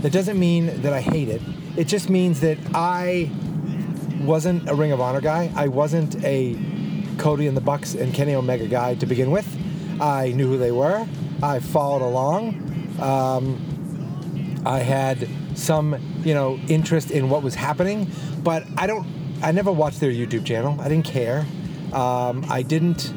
That 0.02 0.12
doesn't 0.12 0.40
mean 0.40 0.82
that 0.82 0.92
I 0.92 1.02
hate 1.02 1.30
it. 1.30 1.42
It 1.78 1.88
just 1.88 2.10
means 2.10 2.40
that 2.40 2.58
I 2.74 3.30
wasn't 4.22 4.68
a 4.70 4.74
Ring 4.74 4.92
of 4.92 5.00
Honor 5.00 5.22
guy. 5.22 5.52
I 5.56 5.68
wasn't 5.68 6.24
a 6.24 6.58
Cody 7.18 7.48
and 7.48 7.56
the 7.56 7.62
Bucks 7.62 7.94
and 7.94 8.14
Kenny 8.14 8.34
Omega 8.34 8.68
guy 8.68 8.96
to 8.96 9.06
begin 9.06 9.30
with. 9.30 9.48
I 10.02 10.32
knew 10.32 10.48
who 10.48 10.58
they 10.58 10.72
were. 10.72 11.08
I 11.44 11.60
followed 11.60 12.02
along. 12.02 12.98
Um, 13.00 14.64
I 14.66 14.80
had 14.80 15.28
some, 15.56 15.96
you 16.24 16.34
know, 16.34 16.60
interest 16.68 17.12
in 17.12 17.30
what 17.30 17.44
was 17.44 17.56
happening, 17.56 18.10
but 18.44 18.66
I 18.78 18.88
don't. 18.88 19.08
I 19.42 19.52
never 19.52 19.72
watched 19.72 20.00
their 20.00 20.12
YouTube 20.12 20.46
channel. 20.46 20.80
I 20.82 20.90
didn't 20.90 21.06
care. 21.06 21.46
Um, 21.94 22.46
I 22.50 22.64
didn't. 22.64 23.14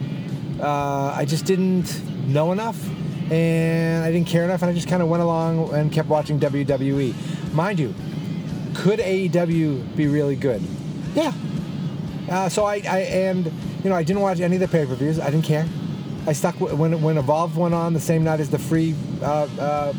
Uh, 0.60 1.14
I 1.16 1.24
just 1.24 1.46
didn't 1.46 2.00
know 2.26 2.52
enough, 2.52 2.78
and 3.30 4.04
I 4.04 4.10
didn't 4.12 4.28
care 4.28 4.44
enough, 4.44 4.62
and 4.62 4.70
I 4.70 4.74
just 4.74 4.88
kind 4.88 5.02
of 5.02 5.08
went 5.08 5.22
along 5.22 5.72
and 5.74 5.92
kept 5.92 6.08
watching 6.08 6.38
WWE. 6.40 7.14
Mind 7.54 7.78
you, 7.78 7.94
could 8.74 8.98
AEW 8.98 9.96
be 9.96 10.06
really 10.06 10.36
good? 10.36 10.62
Yeah. 11.14 11.32
Uh, 12.30 12.48
so 12.48 12.64
I, 12.64 12.82
I 12.88 12.98
and 13.00 13.46
you 13.82 13.90
know 13.90 13.96
I 13.96 14.02
didn't 14.02 14.22
watch 14.22 14.40
any 14.40 14.56
of 14.56 14.60
the 14.60 14.68
pay-per-views. 14.68 15.18
I 15.20 15.30
didn't 15.30 15.44
care. 15.44 15.66
I 16.26 16.32
stuck 16.32 16.58
w- 16.58 16.74
when 16.76 17.02
when 17.02 17.18
Evolve 17.18 17.56
went 17.56 17.74
on 17.74 17.92
the 17.92 18.00
same 18.00 18.24
night 18.24 18.40
as 18.40 18.48
the 18.48 18.58
free 18.58 18.94
uh, 19.20 19.48
uh, 19.58 19.92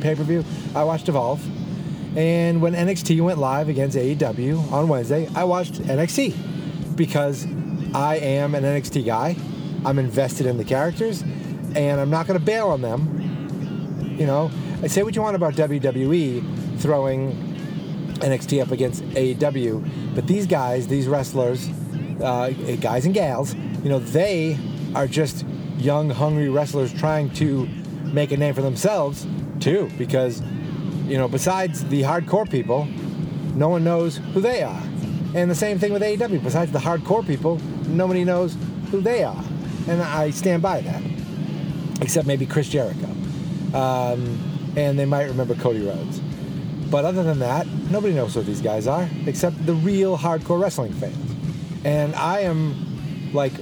pay-per-view. 0.00 0.44
I 0.74 0.84
watched 0.84 1.08
Evolve, 1.08 1.44
and 2.16 2.62
when 2.62 2.74
NXT 2.74 3.20
went 3.20 3.38
live 3.38 3.68
against 3.68 3.96
AEW 3.96 4.72
on 4.72 4.88
Wednesday, 4.88 5.28
I 5.34 5.44
watched 5.44 5.74
NXT 5.74 6.96
because 6.96 7.46
I 7.94 8.16
am 8.16 8.54
an 8.54 8.64
NXT 8.64 9.04
guy. 9.04 9.36
I'm 9.84 9.98
invested 9.98 10.46
in 10.46 10.56
the 10.56 10.64
characters, 10.64 11.22
and 11.78 12.00
I'm 12.00 12.10
not 12.10 12.26
going 12.26 12.38
to 12.38 12.44
bail 12.44 12.68
on 12.68 12.82
them. 12.82 14.16
You 14.18 14.26
know, 14.26 14.50
I 14.82 14.88
say 14.88 15.04
what 15.04 15.14
you 15.14 15.22
want 15.22 15.36
about 15.36 15.54
WWE 15.54 16.80
throwing 16.80 17.32
NXT 18.18 18.60
up 18.60 18.72
against 18.72 19.04
AEW, 19.10 20.14
but 20.14 20.26
these 20.26 20.46
guys, 20.46 20.88
these 20.88 21.06
wrestlers, 21.06 21.68
uh, 22.20 22.50
guys 22.80 23.06
and 23.06 23.14
gals, 23.14 23.54
you 23.54 23.90
know, 23.90 24.00
they 24.00 24.58
are 24.96 25.06
just 25.06 25.46
young, 25.78 26.10
hungry 26.10 26.48
wrestlers 26.48 26.92
trying 26.92 27.30
to 27.34 27.66
make 28.02 28.32
a 28.32 28.36
name 28.36 28.54
for 28.54 28.62
themselves 28.62 29.24
too, 29.60 29.88
because 29.96 30.42
you 31.06 31.16
know, 31.16 31.28
besides 31.28 31.84
the 31.84 32.02
hardcore 32.02 32.50
people, 32.50 32.86
no 33.54 33.68
one 33.68 33.84
knows 33.84 34.16
who 34.34 34.40
they 34.40 34.64
are. 34.64 34.82
And 35.34 35.48
the 35.48 35.54
same 35.54 35.78
thing 35.78 35.92
with 35.92 36.02
AEW. 36.02 36.42
Besides 36.42 36.72
the 36.72 36.78
hardcore 36.78 37.26
people, 37.26 37.58
nobody 37.86 38.24
knows 38.24 38.56
who 38.90 39.00
they 39.00 39.22
are. 39.22 39.44
And 39.86 40.02
I 40.02 40.30
stand 40.30 40.62
by 40.62 40.80
that. 40.80 41.17
Except 42.00 42.26
maybe 42.26 42.46
Chris 42.46 42.68
Jericho. 42.68 43.06
Um, 43.74 44.72
and 44.76 44.98
they 44.98 45.04
might 45.04 45.24
remember 45.24 45.54
Cody 45.54 45.84
Rhodes. 45.84 46.20
But 46.90 47.04
other 47.04 47.22
than 47.22 47.40
that, 47.40 47.66
nobody 47.90 48.14
knows 48.14 48.34
who 48.34 48.42
these 48.42 48.62
guys 48.62 48.86
are 48.86 49.08
except 49.26 49.66
the 49.66 49.74
real 49.74 50.16
hardcore 50.16 50.60
wrestling 50.60 50.92
fans. 50.94 51.34
And 51.84 52.14
I 52.14 52.40
am 52.40 53.32
like, 53.32 53.52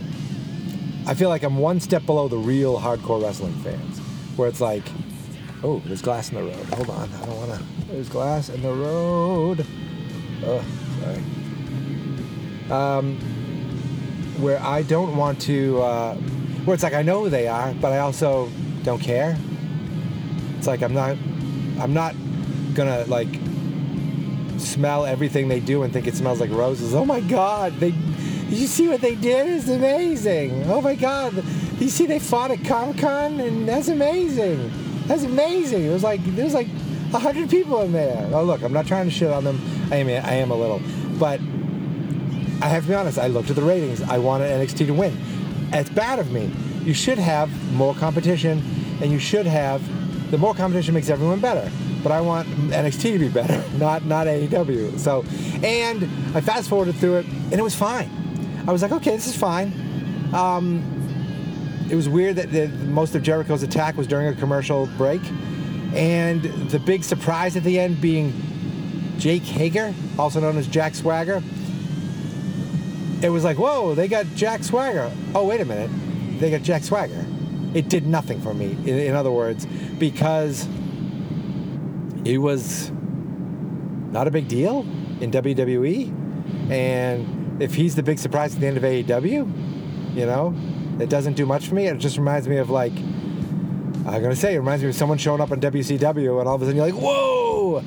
I 1.07 1.15
feel 1.15 1.29
like 1.29 1.43
I'm 1.43 1.59
one 1.59 1.81
step 1.81 2.07
below 2.07 2.29
the 2.29 2.37
real 2.37 2.79
hardcore 2.79 3.23
wrestling 3.23 3.55
fans, 3.61 3.99
where 4.37 4.49
it's 4.49 4.61
like, 4.61 4.83
oh, 5.63 5.81
there's 5.87 6.03
glass 6.03 6.31
in 6.31 6.37
the 6.37 6.43
road. 6.43 6.67
Hold 6.75 6.91
on, 6.91 7.13
I 7.13 7.27
don't 7.27 7.37
want 7.37 7.53
to. 7.53 7.65
There's 7.93 8.09
glass 8.09 8.49
in 8.49 8.63
the 8.63 8.73
road. 8.73 9.67
Oh, 10.45 10.65
sorry. 11.01 11.23
Um, 12.71 13.19
where 14.41 14.61
I 14.61 14.83
don't 14.83 15.17
want 15.17 15.41
to, 15.43 15.81
uh, 15.83 16.17
where 16.67 16.75
it's 16.75 16.83
like 16.83 16.95
I 16.95 17.03
know 17.03 17.23
who 17.23 17.31
they 17.31 17.47
are, 17.47 17.73
but 17.75 17.93
I 17.93 18.01
also 18.01 18.51
don't 18.83 19.01
care. 19.01 19.37
It's 20.59 20.67
like 20.67 20.83
I'm 20.83 20.93
not, 20.93 21.17
I'm 21.79 21.95
not 21.95 22.15
gonna 22.75 23.05
like 23.07 23.29
smell 24.59 25.07
everything 25.07 25.47
they 25.49 25.61
do 25.61 25.85
and 25.85 25.93
think 25.93 26.09
it 26.09 26.17
smells 26.17 26.41
like 26.41 26.51
roses. 26.51 26.93
Oh 26.93 27.05
my 27.05 27.21
God, 27.21 27.75
they, 27.75 27.93
did 27.93 28.59
you 28.59 28.67
see 28.67 28.89
what 28.89 29.01
they 29.01 29.15
did? 29.15 29.47
It's 29.47 29.69
amazing. 29.69 30.65
Oh 30.69 30.81
my 30.81 30.97
God, 30.97 31.37
you 31.79 31.89
see 31.89 32.05
they 32.05 32.19
fought 32.19 32.51
at 32.51 32.65
Comic 32.65 32.99
Con 32.99 33.39
and 33.39 33.69
that's 33.69 33.89
amazing. 33.89 34.71
That's 35.07 35.23
amazing. 35.23 35.85
It 35.85 35.91
was 35.91 36.03
like 36.03 36.23
there 36.35 36.45
was 36.45 36.55
like 36.55 36.69
a 37.15 37.19
hundred 37.21 37.49
people 37.49 37.81
in 37.83 37.93
there. 37.93 38.29
Oh 38.33 38.43
look, 38.43 38.63
I'm 38.63 38.73
not 38.73 38.89
trying 38.89 39.05
to 39.05 39.13
shit 39.13 39.31
on 39.31 39.45
them. 39.45 39.61
I 39.93 39.97
am, 39.97 40.09
I 40.09 40.33
am 40.33 40.51
a 40.51 40.57
little, 40.57 40.83
but 41.17 41.41
I 42.61 42.69
have 42.69 42.83
to 42.83 42.89
be 42.89 42.95
honest. 42.95 43.19
I 43.19 43.29
looked 43.29 43.51
at 43.51 43.57
the 43.57 43.63
ratings. 43.63 44.03
I 44.03 44.19
wanted 44.19 44.51
NXT 44.51 44.87
to 44.87 44.95
win. 44.95 45.17
It's 45.73 45.91
bad 45.91 46.19
of 46.19 46.31
me. 46.31 46.51
You 46.83 46.95
should 46.95 47.19
have 47.19 47.51
more 47.73 47.95
competition, 47.95 48.63
and 49.01 49.11
you 49.11 49.19
should 49.19 49.47
have 49.47 49.83
the 50.31 50.39
more 50.39 50.55
competition 50.55 50.95
makes 50.95 51.09
everyone 51.09 51.41
better. 51.41 51.71
But 52.03 52.13
I 52.13 52.21
want 52.21 52.49
NXT 52.49 53.01
to 53.13 53.19
be 53.19 53.29
better, 53.29 53.63
not 53.79 54.05
not 54.05 54.27
AEW. 54.27 54.99
So, 54.99 55.25
and 55.65 56.05
I 56.37 56.41
fast 56.41 56.69
forwarded 56.69 56.97
through 56.97 57.17
it, 57.17 57.27
and 57.27 57.55
it 57.55 57.63
was 57.63 57.75
fine. 57.75 58.11
I 58.67 58.73
was 58.73 58.83
like, 58.83 58.93
okay, 58.93 59.13
this 59.13 59.27
is 59.27 59.37
fine. 59.37 59.73
Um, 60.35 60.83
it 61.91 61.95
was 61.95 62.09
weird 62.09 62.37
that 62.37 62.51
the, 62.51 62.69
most 62.87 63.15
of 63.15 63.23
Jericho's 63.23 63.63
attack 63.63 63.97
was 63.97 64.07
during 64.07 64.27
a 64.27 64.35
commercial 64.35 64.87
break, 64.99 65.23
and 65.95 66.43
the 66.43 66.81
big 66.81 67.05
surprise 67.05 67.57
at 67.57 67.63
the 67.63 67.79
end 67.79 68.01
being 68.01 68.33
Jake 69.19 69.43
Hager, 69.43 69.95
also 70.19 70.41
known 70.41 70.57
as 70.59 70.67
Jack 70.67 70.95
Swagger. 70.95 71.43
It 73.27 73.31
was 73.31 73.43
like, 73.43 73.59
whoa, 73.59 73.97
they 73.97 74.07
got 74.07 74.25
Jack 74.37 74.63
Swagger. 74.63 75.11
Oh, 75.35 75.45
wait 75.45 75.61
a 75.61 75.65
minute, 75.65 75.91
they 76.39 76.49
got 76.49 76.63
Jack 76.63 76.85
Swagger. 76.85 77.27
It 77.75 77.89
did 77.89 78.07
nothing 78.07 78.41
for 78.41 78.55
me. 78.55 78.71
In, 78.85 79.01
in 79.01 79.15
other 79.17 79.33
words, 79.33 79.67
because 79.99 80.69
he 82.25 82.39
was 82.39 82.93
not 84.13 84.29
a 84.29 84.31
big 84.31 84.47
deal 84.47 84.83
in 85.21 85.33
WWE, 85.33 86.71
and 86.71 87.61
if 87.61 87.75
he's 87.75 87.97
the 87.97 88.03
big 88.05 88.21
surprise 88.21 88.55
at 88.55 88.61
the 88.61 88.69
end 88.69 88.77
of 88.77 88.85
AEW, 88.85 90.15
you 90.15 90.25
know, 90.25 90.55
it 91.01 91.09
doesn't 91.09 91.35
do 91.35 91.47
much 91.47 91.67
for 91.67 91.75
me. 91.75 91.89
It 91.89 91.99
just 91.99 92.19
reminds 92.19 92.47
me 92.47 92.59
of 92.59 92.71
like 92.71 92.93
I'm 94.07 94.23
gonna 94.23 94.37
say 94.37 94.55
it 94.55 94.59
reminds 94.59 94.85
me 94.85 94.91
of 94.91 94.95
someone 94.95 95.19
showing 95.19 95.41
up 95.41 95.51
on 95.51 95.61
WCW, 95.61 96.39
and 96.39 96.49
all 96.49 96.55
of 96.55 96.63
a 96.63 96.67
sudden 96.67 96.77
you're 96.77 96.87
like, 96.87 96.95
whoa. 96.95 97.83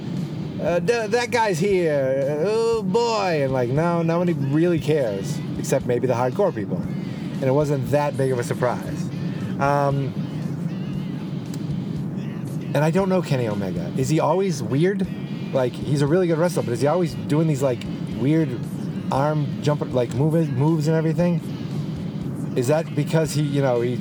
Uh, 0.62 0.80
that 0.80 1.32
guy's 1.32 1.58
here. 1.58 2.44
Oh 2.46 2.84
boy! 2.84 3.44
And 3.44 3.54
like, 3.54 3.70
no, 3.70 4.02
nobody 4.02 4.34
really 4.34 4.80
cares 4.80 5.40
except 5.58 5.86
maybe 5.86 6.06
the 6.06 6.14
hardcore 6.14 6.54
people. 6.54 6.78
And 6.78 7.44
it 7.44 7.54
wasn't 7.54 7.90
that 7.92 8.18
big 8.18 8.34
of 8.34 8.40
a 8.40 8.44
surprise. 8.44 9.04
Um, 9.60 10.14
and 12.74 12.78
I 12.78 12.92
don't 12.92 13.08
know 13.08 13.22
Kenny 13.22 13.48
Omega. 13.48 13.92
Is 13.98 14.10
he 14.10 14.20
always 14.20 14.62
weird? 14.62 15.08
Like 15.54 15.72
he's 15.72 16.02
a 16.02 16.08
really 16.08 16.28
good 16.28 16.38
wrestler, 16.38 16.64
but 16.64 16.74
is 16.74 16.82
he 16.82 16.88
always 16.88 17.14
doing 17.14 17.48
these 17.48 17.64
like 17.64 17.80
weird 18.20 18.60
arm 19.12 19.62
jump 19.62 19.82
like 19.94 20.14
moves 20.14 20.50
moves 20.50 20.88
and 20.88 20.96
everything? 20.96 21.42
Is 22.58 22.68
that 22.68 22.94
because 22.96 23.32
he, 23.32 23.44
you 23.44 23.62
know, 23.62 23.80
he 23.82 23.96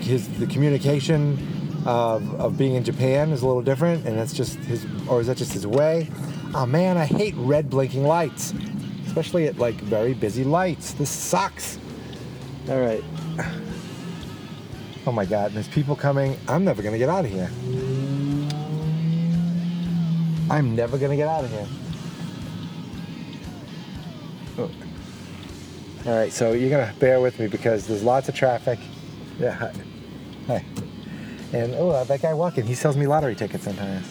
his 0.00 0.28
the 0.38 0.46
communication 0.46 1.55
of, 1.86 2.40
of 2.40 2.58
being 2.58 2.74
in 2.74 2.84
Japan 2.84 3.30
is 3.30 3.42
a 3.42 3.46
little 3.46 3.62
different, 3.62 4.06
and 4.06 4.18
that's 4.18 4.32
just 4.32 4.56
his, 4.58 4.86
or 5.08 5.20
is 5.20 5.28
that 5.28 5.36
just 5.36 5.52
his 5.52 5.66
way? 5.66 6.10
Oh 6.54 6.66
man, 6.66 6.96
I 6.96 7.04
hate 7.04 7.34
red 7.36 7.70
blinking 7.70 8.04
lights, 8.04 8.52
especially 9.06 9.46
at 9.46 9.58
like 9.58 9.76
very 9.76 10.14
busy 10.14 10.44
lights. 10.44 10.92
This 10.94 11.10
sucks. 11.10 11.78
All 12.68 12.80
right. 12.80 13.04
Oh 15.06 15.12
my 15.12 15.24
God, 15.24 15.52
there's 15.52 15.68
people 15.68 15.94
coming. 15.94 16.36
I'm 16.48 16.64
never 16.64 16.82
gonna 16.82 16.98
get 16.98 17.08
out 17.08 17.24
of 17.24 17.30
here. 17.30 17.50
I'm 20.50 20.74
never 20.74 20.98
gonna 20.98 21.16
get 21.16 21.28
out 21.28 21.44
of 21.44 21.50
here. 21.50 21.66
Oh. 24.58 24.70
All 26.06 26.16
right, 26.16 26.32
so 26.32 26.52
you're 26.52 26.70
gonna 26.70 26.92
bear 26.98 27.20
with 27.20 27.38
me 27.38 27.46
because 27.46 27.86
there's 27.86 28.02
lots 28.02 28.28
of 28.28 28.34
traffic. 28.34 28.80
Yeah, 29.38 29.52
hi. 29.52 29.72
Hi. 30.48 30.64
And 31.52 31.74
oh, 31.76 32.04
that 32.04 32.22
guy 32.22 32.34
walking, 32.34 32.66
he 32.66 32.74
sells 32.74 32.96
me 32.96 33.06
lottery 33.06 33.34
tickets 33.34 33.64
sometimes. 33.64 34.06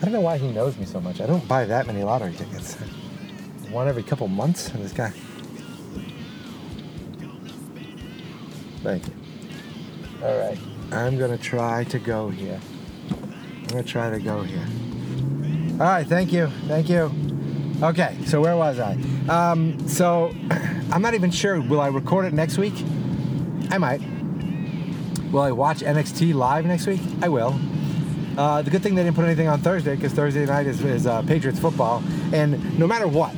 I 0.00 0.04
don't 0.06 0.12
know 0.12 0.20
why 0.20 0.36
he 0.36 0.50
knows 0.50 0.76
me 0.76 0.84
so 0.84 1.00
much. 1.00 1.20
I 1.20 1.26
don't 1.26 1.46
buy 1.46 1.64
that 1.64 1.86
many 1.86 2.02
lottery 2.02 2.32
tickets. 2.32 2.74
One 3.70 3.88
every 3.88 4.02
couple 4.02 4.26
months, 4.28 4.68
and 4.68 4.84
this 4.84 4.92
guy. 4.92 5.12
Thank 8.82 9.06
you. 9.06 9.14
All 10.24 10.38
right. 10.38 10.58
I'm 10.90 11.16
to 11.16 11.38
try 11.38 11.84
to 11.84 11.98
go 11.98 12.28
here. 12.28 12.60
I'm 13.10 13.66
to 13.68 13.82
try 13.82 14.10
to 14.10 14.18
go 14.18 14.42
here. 14.42 14.66
All 15.72 15.86
right. 15.86 16.06
Thank 16.06 16.32
you. 16.32 16.48
Thank 16.66 16.88
you. 16.88 17.10
Okay. 17.80 18.18
So 18.26 18.40
where 18.40 18.56
was 18.56 18.80
I? 18.80 18.98
Um, 19.28 19.88
so 19.88 20.34
I'm 20.90 21.00
not 21.00 21.14
even 21.14 21.30
sure. 21.30 21.60
Will 21.60 21.80
I 21.80 21.86
record 21.86 22.24
it 22.24 22.32
next 22.32 22.58
week? 22.58 22.74
I 23.70 23.78
might. 23.78 24.02
Will 25.32 25.40
I 25.40 25.50
watch 25.50 25.78
NXT 25.78 26.34
live 26.34 26.66
next 26.66 26.86
week? 26.86 27.00
I 27.22 27.30
will. 27.30 27.58
Uh, 28.36 28.60
the 28.60 28.70
good 28.70 28.82
thing 28.82 28.94
they 28.94 29.02
didn't 29.02 29.16
put 29.16 29.24
anything 29.24 29.48
on 29.48 29.62
Thursday 29.62 29.96
because 29.96 30.12
Thursday 30.12 30.44
night 30.44 30.66
is, 30.66 30.84
is 30.84 31.06
uh, 31.06 31.22
Patriots 31.22 31.58
football. 31.58 32.04
And 32.34 32.78
no 32.78 32.86
matter 32.86 33.08
what, 33.08 33.34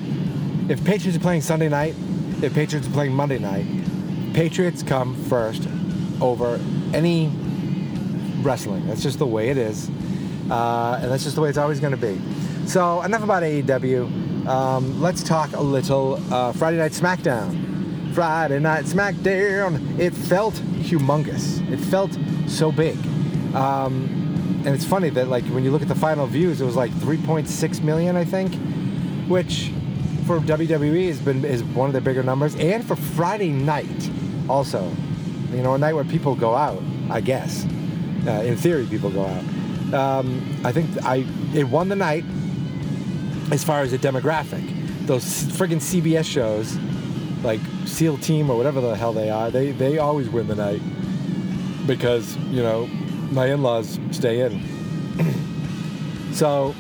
if 0.68 0.84
Patriots 0.84 1.16
are 1.16 1.20
playing 1.20 1.42
Sunday 1.42 1.68
night, 1.68 1.94
if 2.42 2.52
Patriots 2.52 2.88
are 2.88 2.90
playing 2.90 3.14
Monday 3.14 3.38
night, 3.38 3.64
Patriots 4.34 4.82
come 4.82 5.14
first 5.26 5.68
over 6.20 6.58
any 6.92 7.30
wrestling. 8.42 8.88
That's 8.88 9.02
just 9.02 9.20
the 9.20 9.26
way 9.26 9.50
it 9.50 9.56
is. 9.56 9.88
Uh, 10.50 10.98
and 11.00 11.12
that's 11.12 11.22
just 11.22 11.36
the 11.36 11.42
way 11.42 11.48
it's 11.48 11.58
always 11.58 11.78
going 11.78 11.96
to 11.96 11.96
be. 11.96 12.20
So, 12.66 13.02
enough 13.02 13.22
about 13.22 13.44
AEW. 13.44 14.46
Um, 14.48 15.00
let's 15.00 15.22
talk 15.22 15.52
a 15.52 15.62
little 15.62 16.20
uh, 16.34 16.52
Friday 16.54 16.78
Night 16.78 16.92
SmackDown. 16.92 18.12
Friday 18.14 18.58
Night 18.58 18.84
SmackDown. 18.84 19.98
It 19.98 20.12
felt 20.12 20.60
humongous. 20.98 21.68
It 21.70 21.78
felt 21.78 22.16
so 22.46 22.72
big. 22.72 22.96
Um, 23.54 24.62
and 24.64 24.74
it's 24.74 24.84
funny 24.84 25.10
that, 25.10 25.28
like, 25.28 25.44
when 25.46 25.64
you 25.64 25.70
look 25.70 25.82
at 25.82 25.88
the 25.88 25.94
final 25.94 26.26
views, 26.26 26.60
it 26.60 26.64
was 26.64 26.76
like 26.76 26.90
3.6 26.92 27.82
million, 27.82 28.16
I 28.16 28.24
think, 28.24 28.54
which 29.28 29.72
for 30.26 30.40
WWE 30.40 31.08
has 31.08 31.20
been 31.20 31.44
is 31.44 31.62
one 31.62 31.88
of 31.88 31.92
the 31.92 32.00
bigger 32.00 32.22
numbers, 32.22 32.54
and 32.56 32.84
for 32.84 32.96
Friday 32.96 33.50
night, 33.50 34.10
also, 34.48 34.90
you 35.50 35.62
know, 35.62 35.74
a 35.74 35.78
night 35.78 35.92
where 35.94 36.04
people 36.04 36.34
go 36.34 36.54
out. 36.54 36.82
I 37.10 37.20
guess, 37.20 37.66
uh, 38.26 38.42
in 38.44 38.56
theory, 38.56 38.86
people 38.86 39.10
go 39.10 39.26
out. 39.26 39.94
Um, 39.94 40.60
I 40.64 40.72
think 40.72 40.88
I 41.04 41.26
it 41.54 41.64
won 41.64 41.88
the 41.88 41.96
night 41.96 42.24
as 43.52 43.62
far 43.62 43.82
as 43.82 43.92
a 43.92 43.98
demographic. 43.98 44.64
Those 45.06 45.24
friggin' 45.44 45.82
CBS 45.82 46.24
shows, 46.24 46.78
like 47.44 47.60
SEAL 47.84 48.18
Team 48.18 48.50
or 48.50 48.56
whatever 48.56 48.80
the 48.80 48.96
hell 48.96 49.12
they 49.12 49.30
are, 49.30 49.50
they 49.50 49.72
they 49.72 49.98
always 49.98 50.28
win 50.28 50.48
the 50.48 50.54
night 50.54 50.80
because 51.86 52.36
you 52.50 52.62
know 52.62 52.86
my 53.30 53.46
in-laws 53.46 53.98
stay 54.10 54.40
in. 54.40 54.62
so 56.32 56.74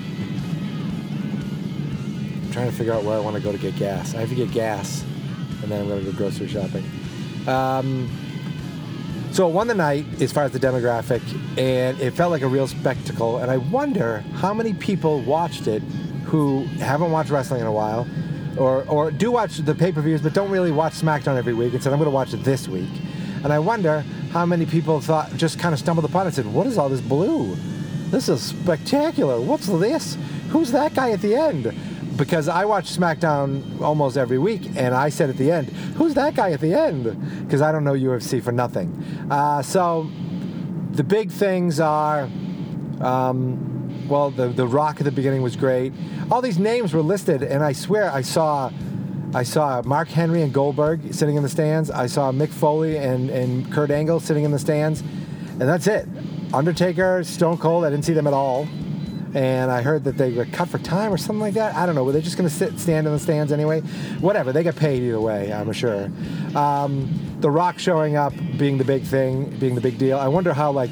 I'm 2.42 2.52
trying 2.52 2.70
to 2.70 2.76
figure 2.76 2.92
out 2.92 3.04
where 3.04 3.16
I 3.16 3.20
want 3.20 3.36
to 3.36 3.42
go 3.42 3.52
to 3.52 3.58
get 3.58 3.76
gas. 3.76 4.14
I 4.14 4.20
have 4.20 4.28
to 4.30 4.34
get 4.34 4.50
gas, 4.50 5.04
and 5.62 5.70
then 5.70 5.82
I'm 5.82 5.88
going 5.88 6.04
to 6.04 6.10
go 6.10 6.16
grocery 6.16 6.48
shopping. 6.48 6.84
Um, 7.46 8.10
so 9.32 9.48
it 9.48 9.52
won 9.52 9.66
the 9.66 9.74
night 9.74 10.06
as 10.22 10.32
far 10.32 10.44
as 10.44 10.52
the 10.52 10.60
demographic, 10.60 11.20
and 11.58 12.00
it 12.00 12.12
felt 12.12 12.30
like 12.30 12.42
a 12.42 12.46
real 12.46 12.68
spectacle. 12.68 13.38
And 13.38 13.50
I 13.50 13.56
wonder 13.56 14.20
how 14.34 14.54
many 14.54 14.74
people 14.74 15.20
watched 15.22 15.66
it 15.66 15.82
who 16.24 16.64
haven't 16.78 17.10
watched 17.10 17.30
wrestling 17.30 17.60
in 17.60 17.66
a 17.66 17.72
while, 17.72 18.06
or 18.56 18.84
or 18.88 19.10
do 19.10 19.30
watch 19.30 19.58
the 19.58 19.74
pay-per-views 19.74 20.20
but 20.22 20.32
don't 20.32 20.50
really 20.50 20.70
watch 20.70 20.94
SmackDown 20.94 21.36
every 21.36 21.54
week 21.54 21.72
and 21.74 21.82
said 21.82 21.92
I'm 21.92 21.98
going 21.98 22.10
to 22.10 22.14
watch 22.14 22.32
it 22.34 22.44
this 22.44 22.68
week. 22.68 22.90
And 23.42 23.52
I 23.52 23.58
wonder 23.58 24.00
how 24.32 24.46
many 24.46 24.64
people 24.66 25.00
thought 25.00 25.34
just 25.36 25.58
kind 25.58 25.72
of 25.72 25.78
stumbled 25.78 26.04
upon 26.04 26.22
it 26.22 26.26
and 26.28 26.34
said, 26.34 26.46
"What 26.46 26.66
is 26.66 26.78
all 26.78 26.88
this 26.88 27.00
blue? 27.00 27.56
This 28.10 28.28
is 28.28 28.42
spectacular. 28.42 29.40
What's 29.40 29.66
this? 29.66 30.16
Who's 30.48 30.70
that 30.72 30.94
guy 30.94 31.10
at 31.10 31.20
the 31.20 31.34
end?" 31.34 31.74
Because 32.16 32.48
I 32.48 32.64
watch 32.64 32.96
SmackDown 32.96 33.80
almost 33.80 34.16
every 34.16 34.38
week, 34.38 34.70
and 34.76 34.94
I 34.94 35.08
said 35.08 35.30
at 35.30 35.36
the 35.36 35.50
end, 35.50 35.68
"Who's 35.96 36.14
that 36.14 36.34
guy 36.34 36.52
at 36.52 36.60
the 36.60 36.72
end?" 36.72 37.04
Because 37.44 37.60
I 37.60 37.72
don't 37.72 37.84
know 37.84 37.94
UFC 37.94 38.40
for 38.40 38.52
nothing. 38.52 38.88
Uh, 39.30 39.62
so 39.62 40.08
the 40.92 41.04
big 41.04 41.30
things 41.30 41.80
are. 41.80 42.28
Um, 43.00 43.73
well, 44.08 44.30
the 44.30 44.48
the 44.48 44.66
Rock 44.66 44.96
at 44.98 45.04
the 45.04 45.12
beginning 45.12 45.42
was 45.42 45.56
great. 45.56 45.92
All 46.30 46.40
these 46.40 46.58
names 46.58 46.92
were 46.92 47.02
listed, 47.02 47.42
and 47.42 47.62
I 47.62 47.72
swear 47.72 48.10
I 48.10 48.22
saw, 48.22 48.70
I 49.34 49.42
saw 49.42 49.82
Mark 49.84 50.08
Henry 50.08 50.42
and 50.42 50.52
Goldberg 50.52 51.12
sitting 51.12 51.36
in 51.36 51.42
the 51.42 51.48
stands. 51.48 51.90
I 51.90 52.06
saw 52.06 52.32
Mick 52.32 52.50
Foley 52.50 52.96
and 52.96 53.30
and 53.30 53.70
Kurt 53.72 53.90
Angle 53.90 54.20
sitting 54.20 54.44
in 54.44 54.50
the 54.50 54.58
stands, 54.58 55.00
and 55.00 55.62
that's 55.62 55.86
it. 55.86 56.08
Undertaker, 56.52 57.24
Stone 57.24 57.58
Cold, 57.58 57.84
I 57.84 57.90
didn't 57.90 58.04
see 58.04 58.12
them 58.12 58.26
at 58.26 58.32
all, 58.32 58.68
and 59.34 59.70
I 59.70 59.82
heard 59.82 60.04
that 60.04 60.16
they 60.16 60.32
were 60.32 60.44
cut 60.44 60.68
for 60.68 60.78
time 60.78 61.12
or 61.12 61.16
something 61.18 61.40
like 61.40 61.54
that. 61.54 61.74
I 61.74 61.84
don't 61.84 61.96
know. 61.96 62.04
Were 62.04 62.12
they 62.12 62.22
just 62.22 62.36
going 62.36 62.48
to 62.48 62.54
sit 62.54 62.78
stand 62.78 63.06
in 63.06 63.12
the 63.12 63.18
stands 63.18 63.50
anyway? 63.52 63.80
Whatever. 64.20 64.52
They 64.52 64.62
get 64.62 64.76
paid 64.76 65.02
either 65.02 65.20
way. 65.20 65.52
I'm 65.52 65.72
sure. 65.72 66.10
Um, 66.54 67.36
the 67.40 67.50
Rock 67.50 67.78
showing 67.78 68.16
up 68.16 68.32
being 68.56 68.78
the 68.78 68.84
big 68.84 69.02
thing, 69.02 69.50
being 69.58 69.74
the 69.74 69.80
big 69.80 69.98
deal. 69.98 70.18
I 70.18 70.28
wonder 70.28 70.54
how 70.54 70.70
like 70.70 70.90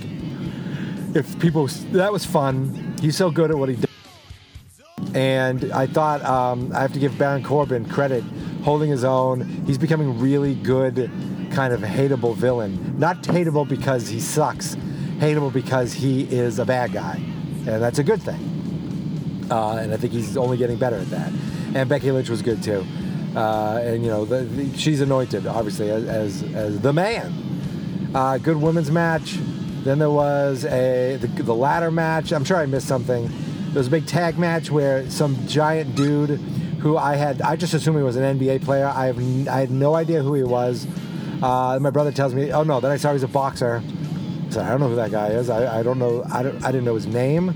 if 1.15 1.39
people 1.39 1.67
that 1.93 2.13
was 2.13 2.25
fun. 2.25 2.92
He's 3.03 3.17
so 3.17 3.33
good 3.33 3.51
at 3.51 3.59
what 3.59 3.69
he 3.69 3.75
does. 3.75 3.91
And 5.13 5.73
I 5.73 5.89
thought 5.89 6.23
um, 6.23 6.73
I 6.73 6.83
have 6.83 6.93
to 6.93 7.01
give 7.01 7.19
Baron 7.19 7.43
Corbin 7.43 7.89
credit, 7.89 8.23
holding 8.63 8.89
his 8.91 9.03
own. 9.03 9.41
He's 9.67 9.77
becoming 9.77 10.21
really 10.21 10.55
good, 10.55 11.11
kind 11.51 11.75
of 11.75 11.81
hateable 11.81 12.37
villain. 12.37 12.97
Not 13.01 13.25
hateable 13.25 13.69
because 13.69 14.07
he 14.07 14.21
sucks, 14.21 14.77
hateable 15.19 15.53
because 15.53 15.93
he 15.93 16.23
is 16.33 16.61
a 16.61 16.65
bad 16.65 16.93
guy, 16.93 17.17
and 17.17 17.83
that's 17.83 17.99
a 17.99 18.05
good 18.05 18.23
thing. 18.23 19.49
Uh, 19.51 19.79
and 19.79 19.93
I 19.93 19.97
think 19.97 20.13
he's 20.13 20.37
only 20.37 20.57
getting 20.57 20.79
better 20.79 20.97
at 20.97 21.11
that. 21.11 21.33
And 21.75 21.89
Becky 21.89 22.13
Lynch 22.13 22.31
was 22.31 22.41
good 22.41 22.63
too. 22.63 22.87
Uh, 23.35 23.81
and 23.83 24.05
you 24.05 24.11
know, 24.11 24.25
the, 24.25 24.45
the, 24.45 24.79
she's 24.79 25.01
anointed 25.01 25.49
obviously 25.49 25.91
as, 25.91 26.05
as, 26.05 26.43
as 26.55 26.81
the 26.81 26.93
man. 26.93 28.11
Uh, 28.15 28.39
good 28.39 28.57
women's 28.57 28.93
match. 28.93 29.39
Then 29.85 29.99
there 29.99 30.11
was 30.11 30.65
a 30.65 31.17
the, 31.17 31.27
the 31.43 31.55
ladder 31.55 31.91
match. 31.91 32.33
I'm 32.33 32.45
sure 32.45 32.57
I 32.57 32.67
missed 32.67 32.89
something. 32.89 33.27
There 33.69 33.81
was 33.81 33.89
a 33.89 33.91
big 33.91 34.07
tag 34.07 34.39
match 34.39 34.71
where 34.71 35.09
some 35.11 35.47
giant 35.47 35.95
dude 35.95 36.39
who 36.81 36.97
I 36.97 37.17
had 37.17 37.41
I 37.43 37.57
just 37.57 37.75
assumed 37.75 37.97
he 37.97 38.03
was 38.03 38.17
an 38.17 38.39
NBA 38.39 38.65
player. 38.65 38.87
I 38.87 39.07
have 39.07 39.49
I 39.49 39.61
had 39.61 39.71
no 39.71 39.95
idea 39.95 40.23
who 40.23 40.35
he 40.35 40.43
was. 40.43 40.87
Uh, 41.43 41.79
my 41.81 41.91
brother 41.91 42.13
tells 42.13 42.35
me, 42.35 42.53
oh 42.53 42.63
no, 42.63 42.81
then 42.81 42.93
I 42.93 42.97
saw 42.97 43.13
he's 43.13 43.25
a 43.25 43.29
boxer. 43.29 43.83
So 44.51 44.61
I 44.61 44.69
don't 44.69 44.81
know 44.81 44.89
who 44.89 44.97
that 44.97 45.11
guy 45.11 45.29
is. 45.29 45.49
I, 45.49 45.81
I 45.81 45.83
don't 45.83 45.99
know. 45.99 46.23
I, 46.31 46.43
don't, 46.43 46.63
I 46.63 46.71
didn't 46.71 46.85
know 46.85 46.95
his 46.95 47.07
name. 47.07 47.49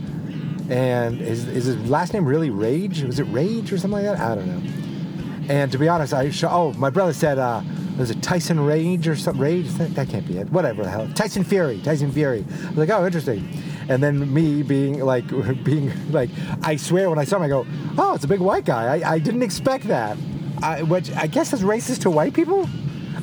And 0.71 1.21
is, 1.21 1.47
is 1.47 1.67
his 1.67 1.91
last 1.91 2.12
name 2.15 2.25
really 2.25 2.51
Rage? 2.51 3.03
Was 3.03 3.21
it 3.21 3.25
Rage 3.25 3.73
or 3.73 3.79
something 3.79 4.03
like 4.03 4.17
that? 4.17 4.19
I 4.19 4.35
don't 4.35 4.47
know. 4.47 5.55
And 5.55 5.71
to 5.71 5.79
be 5.79 5.89
honest, 5.89 6.12
I 6.12 6.31
sh- 6.31 6.45
oh 6.45 6.73
my 6.73 6.91
brother 6.91 7.12
said 7.12 7.39
uh, 7.39 7.62
was 7.99 8.11
it 8.11 8.15
Tyson 8.27 8.59
Rage 8.59 9.07
or 9.07 9.15
something? 9.15 9.41
Rage? 9.41 9.69
That, 9.75 9.95
that 9.95 10.09
can't 10.09 10.27
be 10.27 10.39
it. 10.39 10.51
Whatever 10.51 10.83
the 10.83 10.91
hell. 10.91 11.09
Tyson 11.15 11.45
Fury. 11.45 11.81
Tyson 11.81 12.11
Fury. 12.11 12.45
I 12.65 12.69
was 12.71 12.77
like, 12.77 12.91
oh, 12.91 13.07
interesting. 13.07 13.49
And 13.89 14.03
then 14.03 14.35
me 14.35 14.65
being 14.65 14.99
like, 14.99 15.29
being 15.65 15.93
like, 16.11 16.31
I 16.61 16.75
swear 16.75 17.09
when 17.09 17.21
I 17.21 17.25
saw 17.25 17.37
him, 17.37 17.45
I 17.45 17.49
go, 17.49 17.65
oh, 17.97 18.17
it's 18.17 18.25
a 18.25 18.29
big 18.29 18.41
white 18.41 18.65
guy. 18.65 18.99
I, 18.99 19.12
I 19.12 19.19
didn't 19.21 19.43
expect 19.43 19.85
that. 19.85 20.19
I, 20.61 20.83
which 20.83 21.12
I 21.12 21.29
guess 21.29 21.53
is 21.53 21.62
racist 21.62 22.01
to 22.01 22.11
white 22.11 22.35
people. 22.35 22.69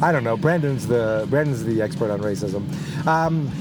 I 0.01 0.13
don't 0.13 0.23
know. 0.23 0.37
Brandon's 0.37 0.87
the 0.87 1.27
Brandon's 1.29 1.65
the 1.65 1.81
expert 1.81 2.09
on 2.09 2.21
racism. 2.21 2.63
Um, 3.05 3.51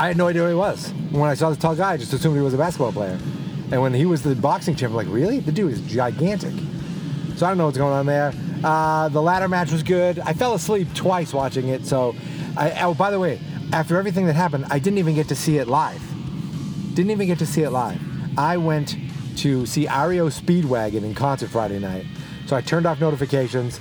I 0.00 0.08
had 0.08 0.16
no 0.16 0.26
idea 0.26 0.42
who 0.42 0.48
he 0.48 0.54
was. 0.54 0.90
When 1.12 1.30
I 1.30 1.34
saw 1.34 1.50
this 1.50 1.58
tall 1.58 1.76
guy, 1.76 1.92
I 1.92 1.96
just 1.96 2.12
assumed 2.12 2.34
he 2.34 2.42
was 2.42 2.54
a 2.54 2.58
basketball 2.58 2.92
player. 2.92 3.16
And 3.70 3.80
when 3.80 3.94
he 3.94 4.06
was 4.06 4.22
the 4.22 4.34
boxing 4.34 4.74
champ, 4.74 4.90
I'm 4.90 4.96
like, 4.96 5.06
really? 5.08 5.38
The 5.38 5.52
dude 5.52 5.72
is 5.72 5.80
gigantic. 5.82 6.54
So 7.40 7.46
I 7.46 7.48
don't 7.48 7.56
know 7.56 7.64
what's 7.64 7.78
going 7.78 7.94
on 7.94 8.04
there. 8.04 8.34
Uh, 8.62 9.08
the 9.08 9.22
ladder 9.22 9.48
match 9.48 9.72
was 9.72 9.82
good. 9.82 10.18
I 10.18 10.34
fell 10.34 10.52
asleep 10.52 10.92
twice 10.92 11.32
watching 11.32 11.68
it. 11.68 11.86
So, 11.86 12.14
I, 12.54 12.82
oh, 12.82 12.92
by 12.92 13.10
the 13.10 13.18
way, 13.18 13.40
after 13.72 13.96
everything 13.96 14.26
that 14.26 14.34
happened, 14.36 14.66
I 14.68 14.78
didn't 14.78 14.98
even 14.98 15.14
get 15.14 15.28
to 15.28 15.34
see 15.34 15.56
it 15.56 15.66
live. 15.66 16.02
Didn't 16.92 17.10
even 17.10 17.26
get 17.26 17.38
to 17.38 17.46
see 17.46 17.62
it 17.62 17.70
live. 17.70 17.98
I 18.36 18.58
went 18.58 18.94
to 19.38 19.64
see 19.64 19.86
REO 19.86 20.28
Speedwagon 20.28 21.02
in 21.02 21.14
concert 21.14 21.48
Friday 21.48 21.78
night. 21.78 22.04
So 22.44 22.56
I 22.56 22.60
turned 22.60 22.84
off 22.84 23.00
notifications 23.00 23.80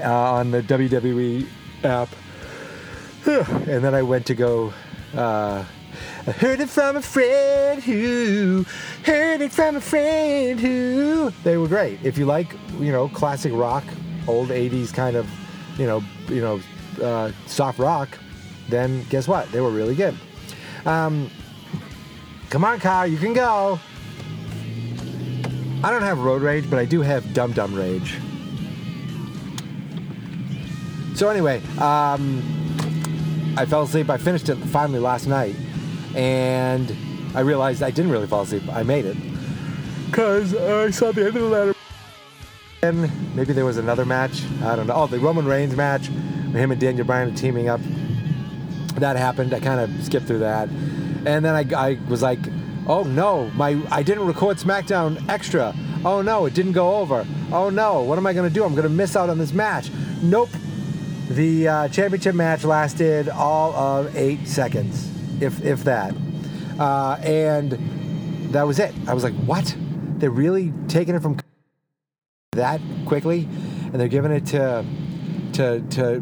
uh, 0.00 0.10
on 0.10 0.50
the 0.50 0.62
WWE 0.62 1.46
app. 1.82 2.08
and 3.26 3.84
then 3.84 3.94
I 3.94 4.00
went 4.00 4.24
to 4.28 4.34
go. 4.34 4.72
Uh, 5.14 5.62
I 6.26 6.30
heard 6.30 6.60
it 6.60 6.68
from 6.68 6.96
a 6.96 7.02
friend 7.02 7.82
who 7.82 8.64
heard 9.04 9.40
it 9.40 9.52
from 9.52 9.76
a 9.76 9.80
friend 9.80 10.58
who. 10.58 11.30
They 11.42 11.56
were 11.56 11.68
great. 11.68 11.98
If 12.02 12.18
you 12.18 12.26
like, 12.26 12.54
you 12.78 12.92
know, 12.92 13.08
classic 13.08 13.52
rock, 13.54 13.84
old 14.26 14.48
'80s 14.48 14.92
kind 14.92 15.16
of, 15.16 15.28
you 15.78 15.86
know, 15.86 16.02
you 16.28 16.40
know, 16.40 16.60
uh, 17.02 17.32
soft 17.46 17.78
rock, 17.78 18.18
then 18.68 19.04
guess 19.10 19.28
what? 19.28 19.50
They 19.52 19.60
were 19.60 19.70
really 19.70 19.94
good. 19.94 20.16
Um, 20.86 21.30
come 22.50 22.64
on, 22.64 22.80
Kyle, 22.80 23.06
you 23.06 23.18
can 23.18 23.32
go. 23.32 23.78
I 25.82 25.90
don't 25.90 26.02
have 26.02 26.18
road 26.18 26.40
rage, 26.40 26.68
but 26.70 26.78
I 26.78 26.86
do 26.86 27.02
have 27.02 27.34
dum 27.34 27.52
dum 27.52 27.74
rage. 27.74 28.18
So 31.14 31.28
anyway, 31.28 31.62
um, 31.78 32.42
I 33.56 33.66
fell 33.66 33.82
asleep. 33.82 34.10
I 34.10 34.16
finished 34.16 34.48
it 34.48 34.56
finally 34.56 34.98
last 34.98 35.26
night, 35.26 35.54
and 36.14 36.96
I 37.34 37.40
realized 37.40 37.82
I 37.82 37.90
didn't 37.90 38.10
really 38.10 38.26
fall 38.26 38.42
asleep. 38.42 38.62
I 38.72 38.82
made 38.82 39.04
it 39.04 39.16
because 40.06 40.54
I 40.54 40.90
saw 40.90 41.12
the 41.12 41.26
end 41.26 41.36
of 41.36 41.42
the 41.42 41.48
ladder. 41.48 41.74
And 42.82 43.34
maybe 43.34 43.52
there 43.52 43.64
was 43.64 43.78
another 43.78 44.04
match. 44.04 44.42
I 44.62 44.76
don't 44.76 44.86
know. 44.86 44.94
Oh, 44.94 45.06
the 45.06 45.18
Roman 45.18 45.46
Reigns 45.46 45.74
match 45.74 46.10
him 46.58 46.70
and 46.70 46.80
Daniel 46.80 47.06
Bryan 47.06 47.32
are 47.32 47.36
teaming 47.36 47.68
up. 47.68 47.80
That 48.96 49.16
happened. 49.16 49.52
I 49.52 49.60
kind 49.60 49.80
of 49.80 50.04
skipped 50.04 50.26
through 50.26 50.40
that, 50.40 50.68
and 50.68 51.44
then 51.44 51.54
I, 51.54 51.64
I 51.76 51.98
was 52.08 52.22
like, 52.22 52.38
oh 52.86 53.02
no, 53.02 53.50
my 53.54 53.80
I 53.90 54.02
didn't 54.02 54.26
record 54.26 54.58
SmackDown 54.58 55.28
extra. 55.28 55.74
Oh 56.04 56.22
no, 56.22 56.46
it 56.46 56.54
didn't 56.54 56.72
go 56.72 56.96
over. 56.96 57.26
Oh 57.50 57.70
no, 57.70 58.02
what 58.02 58.18
am 58.18 58.26
I 58.26 58.32
gonna 58.32 58.50
do? 58.50 58.64
I'm 58.64 58.74
gonna 58.74 58.88
miss 58.88 59.16
out 59.16 59.30
on 59.30 59.38
this 59.38 59.52
match. 59.52 59.90
Nope. 60.22 60.50
The 61.28 61.66
uh, 61.66 61.88
championship 61.88 62.34
match 62.34 62.64
lasted 62.64 63.28
all 63.28 63.72
of 63.74 64.14
eight 64.14 64.46
seconds, 64.46 65.10
if 65.40 65.64
if 65.64 65.84
that, 65.84 66.14
uh, 66.78 67.16
and 67.22 67.72
that 68.52 68.66
was 68.66 68.78
it. 68.78 68.94
I 69.06 69.14
was 69.14 69.24
like, 69.24 69.34
what? 69.34 69.74
They're 70.18 70.30
really 70.30 70.72
taking 70.88 71.14
it 71.14 71.22
from 71.22 71.38
that 72.52 72.80
quickly, 73.06 73.48
and 73.84 73.94
they're 73.94 74.08
giving 74.08 74.32
it 74.32 74.46
to 74.46 74.84
to 75.54 75.80
to 75.80 76.16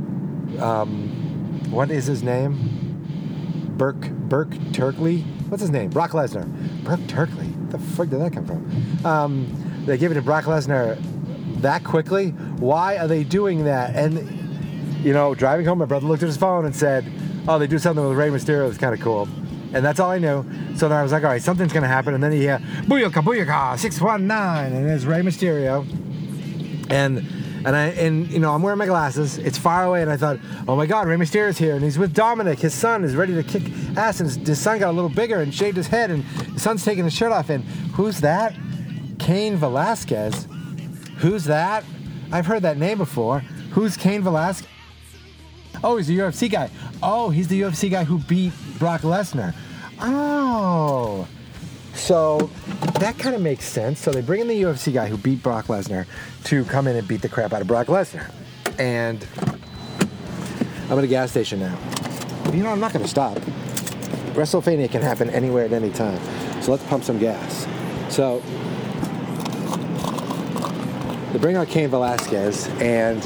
um, 0.61 1.71
what 1.71 1.91
is 1.91 2.07
his 2.07 2.23
name? 2.23 3.75
Burke 3.77 4.11
Burke 4.11 4.55
Turkley. 4.73 5.19
What's 5.49 5.61
his 5.61 5.71
name? 5.71 5.91
Brock 5.91 6.13
Lesnar. 6.13 6.47
Burke 6.85 7.07
Turkley. 7.07 7.49
The 7.69 7.79
frick 7.79 8.11
did 8.11 8.21
that 8.21 8.33
come 8.33 8.47
from? 8.47 9.07
Um, 9.07 9.85
they 9.87 9.99
give 9.99 10.11
it 10.13 10.15
to 10.15 10.23
Brock 10.23 10.45
Lesnar 10.45 10.99
that 11.63 11.85
quickly. 11.85 12.31
Why 12.31 12.99
are 12.99 13.09
they 13.09 13.25
doing 13.25 13.65
that? 13.65 13.95
And 13.95 14.41
you 15.05 15.13
know, 15.13 15.35
driving 15.35 15.67
home, 15.67 15.79
my 15.79 15.85
brother 15.85 16.07
looked 16.07 16.23
at 16.23 16.27
his 16.27 16.37
phone 16.37 16.65
and 16.65 16.75
said, 16.75 17.05
"Oh, 17.49 17.59
they 17.59 17.67
do 17.67 17.79
something 17.79 18.07
with 18.07 18.17
Rey 18.17 18.29
Mysterio 18.29 18.69
It's 18.69 18.79
kind 18.79 18.95
of 18.95 19.01
cool." 19.01 19.29
And 19.75 19.85
that's 19.85 20.01
all 20.01 20.11
I 20.11 20.19
knew. 20.19 20.45
So 20.77 20.89
then 20.89 20.99
I 20.99 21.03
was 21.03 21.13
like, 21.13 21.25
"All 21.25 21.31
right, 21.31 21.43
something's 21.43 21.73
gonna 21.73 21.89
happen." 21.89 22.15
And 22.15 22.23
then 22.23 22.33
he 22.33 22.41
hear, 22.41 22.59
"Booyaka, 22.87 23.23
booyaka, 23.23 24.01
one 24.01 24.27
nine, 24.27 24.73
and 24.73 24.89
it's 24.89 25.05
Rey 25.05 25.21
Mysterio. 25.21 25.87
And 26.91 27.27
and 27.65 27.77
I 27.77 27.87
and 27.89 28.31
you 28.31 28.39
know 28.39 28.53
I'm 28.53 28.63
wearing 28.63 28.79
my 28.79 28.87
glasses. 28.87 29.39
It's 29.39 29.59
far 29.59 29.85
away, 29.85 30.03
and 30.03 30.11
I 30.11 30.17
thought, 30.17 30.39
oh 30.67 30.77
my 30.77 30.87
God, 30.87 31.07
Rey 31.07 31.17
Mysterio's 31.17 31.59
here, 31.59 31.75
and 31.75 31.85
he's 31.85 31.99
with 31.99 32.13
Dominic. 32.13 32.59
His 32.59 32.75
son 32.75 33.05
is 33.05 33.15
ready 33.15 33.35
to 33.35 33.43
kick 33.43 33.63
ass, 33.97 34.21
and 34.21 34.29
his, 34.29 34.37
his 34.47 34.61
son 34.61 34.79
got 34.79 34.91
a 34.91 34.93
little 34.93 35.11
bigger 35.11 35.41
and 35.41 35.55
shaved 35.55 35.77
his 35.77 35.87
head, 35.87 36.11
and 36.11 36.25
his 36.25 36.63
son's 36.63 36.85
taking 36.85 37.05
his 37.05 37.13
shirt 37.13 37.33
off. 37.33 37.51
And 37.51 37.65
who's 37.95 38.21
that? 38.21 38.55
Cain 39.19 39.57
Velasquez. 39.57 40.49
Who's 41.19 41.45
that? 41.45 41.85
I've 42.33 42.47
heard 42.47 42.63
that 42.63 42.79
name 42.79 42.99
before. 42.99 43.41
Who's 43.71 43.97
Cain 43.97 44.23
Velasquez? 44.23 44.69
Oh, 45.85 45.97
he's 45.97 46.07
the 46.07 46.19
UFC 46.19 46.51
guy. 46.51 46.71
Oh, 47.03 47.31
he's 47.31 47.49
the 47.49 47.61
UFC 47.61 47.91
guy 47.91 48.05
who 48.05 48.19
beat 48.19 48.53
Brock 48.79 49.03
Lesnar. 49.03 49.55
Oh. 50.01 51.27
So 51.95 52.51
that 53.01 53.19
kind 53.19 53.35
of 53.35 53.43
makes 53.43 53.65
sense. 53.65 54.01
So 54.01 54.11
they 54.11 54.21
bring 54.21 54.41
in 54.41 54.49
the 54.49 54.63
UFC 54.63 54.93
guy 54.93 55.09
who 55.09 55.17
beat 55.17 55.43
Brock 55.43 55.67
Lesnar 55.67 56.07
to 56.45 56.65
come 56.65 56.87
in 56.87 56.97
and 56.97 57.07
beat 57.07 57.23
the 57.23 57.29
crap 57.29 57.53
out 57.53 57.61
of 57.61 57.67
Brock 57.67 57.89
Lesnar. 57.89 58.31
And 58.79 59.27
I'm 60.89 60.99
at 60.99 61.05
a 61.05 61.09
gas 61.09 61.31
station 61.31 61.61
now. 61.61 61.79
You 62.53 62.63
know, 62.63 62.71
I'm 62.71 62.81
not 62.81 62.93
going 62.93 63.05
to 63.05 63.11
stop. 63.11 63.37
WrestleMania 64.35 64.91
can 64.91 65.03
happen 65.03 65.31
anywhere 65.31 65.65
at 65.65 65.73
any 65.73 65.91
time. 65.91 66.21
So 66.63 66.71
let's 66.71 66.85
pump 66.85 67.05
some 67.05 67.19
gas. 67.19 67.67
So 68.09 68.43
they 71.33 71.39
bring 71.39 71.57
out 71.57 71.69
Cain 71.69 71.89
Velasquez, 71.89 72.69
and 72.81 73.23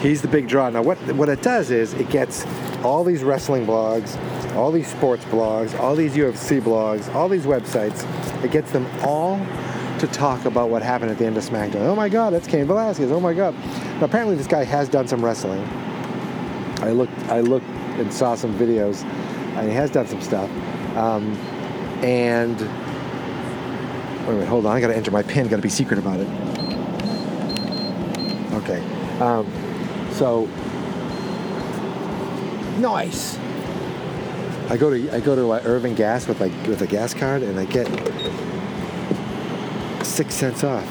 he's 0.00 0.22
the 0.22 0.28
big 0.28 0.48
draw. 0.48 0.70
Now, 0.70 0.82
what 0.82 0.98
what 1.14 1.28
it 1.28 1.42
does 1.42 1.70
is 1.70 1.94
it 1.94 2.08
gets 2.10 2.44
all 2.82 3.04
these 3.04 3.22
wrestling 3.22 3.66
blogs, 3.66 4.16
all 4.54 4.72
these 4.72 4.88
sports 4.88 5.24
blogs, 5.26 5.78
all 5.78 5.94
these 5.94 6.14
UFC 6.14 6.60
blogs, 6.60 7.12
all 7.14 7.28
these 7.28 7.44
websites. 7.44 8.04
It 8.44 8.50
gets 8.50 8.72
them 8.72 8.86
all 9.02 9.38
to 9.98 10.06
talk 10.06 10.46
about 10.46 10.70
what 10.70 10.82
happened 10.82 11.10
at 11.10 11.18
the 11.18 11.26
end 11.26 11.36
of 11.36 11.44
SmackDown. 11.44 11.86
Oh 11.86 11.94
my 11.94 12.08
God, 12.08 12.32
that's 12.32 12.48
Cain 12.48 12.66
Velasquez. 12.66 13.10
Oh 13.10 13.20
my 13.20 13.34
God. 13.34 13.54
Now, 14.00 14.04
apparently, 14.04 14.34
this 14.34 14.46
guy 14.46 14.64
has 14.64 14.88
done 14.88 15.06
some 15.06 15.24
wrestling. 15.24 15.62
I 16.80 16.92
looked, 16.92 17.18
I 17.28 17.40
looked 17.40 17.66
and 17.98 18.12
saw 18.12 18.34
some 18.34 18.58
videos, 18.58 19.04
and 19.56 19.68
he 19.68 19.74
has 19.74 19.90
done 19.90 20.06
some 20.06 20.22
stuff. 20.22 20.48
Um, 20.96 21.36
and 22.02 22.58
wait, 24.26 24.38
wait, 24.38 24.48
hold 24.48 24.64
on. 24.64 24.74
I 24.74 24.80
got 24.80 24.88
to 24.88 24.96
enter 24.96 25.10
my 25.10 25.22
pin. 25.22 25.48
Got 25.48 25.56
to 25.56 25.62
be 25.62 25.68
secret 25.68 25.98
about 25.98 26.20
it. 26.20 26.28
Okay. 28.54 28.82
Um, 29.20 29.46
so 30.20 30.44
nice. 32.78 33.38
I 34.68 34.76
go 34.76 34.90
to 34.90 35.16
I 35.16 35.20
go 35.20 35.34
to 35.34 35.52
uh, 35.52 35.62
Irving 35.64 35.94
Gas 35.94 36.28
with 36.28 36.42
like 36.42 36.52
with 36.66 36.82
a 36.82 36.86
gas 36.86 37.14
card, 37.14 37.42
and 37.42 37.58
I 37.58 37.64
get 37.64 37.86
six 40.04 40.34
cents 40.34 40.62
off 40.62 40.86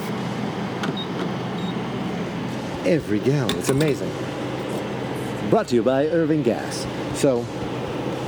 every 2.87 3.19
gallon. 3.19 3.55
It's 3.59 3.69
amazing. 3.69 4.11
Brought 5.51 5.67
to 5.67 5.75
you 5.75 5.83
by 5.83 6.07
Irving 6.07 6.41
Gas. 6.41 6.87
So, 7.13 7.41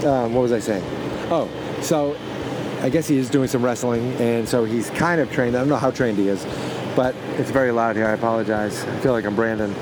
um, 0.07 0.35
what 0.35 0.41
was 0.41 0.51
I 0.51 0.59
saying? 0.59 0.83
Oh, 1.31 1.49
so 1.81 2.15
I 2.81 2.89
guess 2.89 3.07
he 3.07 3.17
is 3.17 3.27
doing 3.27 3.47
some 3.47 3.65
wrestling, 3.65 4.13
and 4.21 4.47
so 4.47 4.65
he's 4.65 4.91
kind 4.91 5.19
of 5.19 5.31
trained. 5.31 5.55
I 5.55 5.61
don't 5.61 5.69
know 5.69 5.77
how 5.77 5.89
trained 5.89 6.19
he 6.19 6.27
is, 6.27 6.45
but 6.95 7.15
it's 7.39 7.49
very 7.49 7.71
loud 7.71 7.95
here. 7.95 8.05
I 8.05 8.11
apologize. 8.11 8.83
I 8.83 8.99
feel 8.99 9.13
like 9.13 9.25
I'm 9.25 9.35
Brandon. 9.35 9.73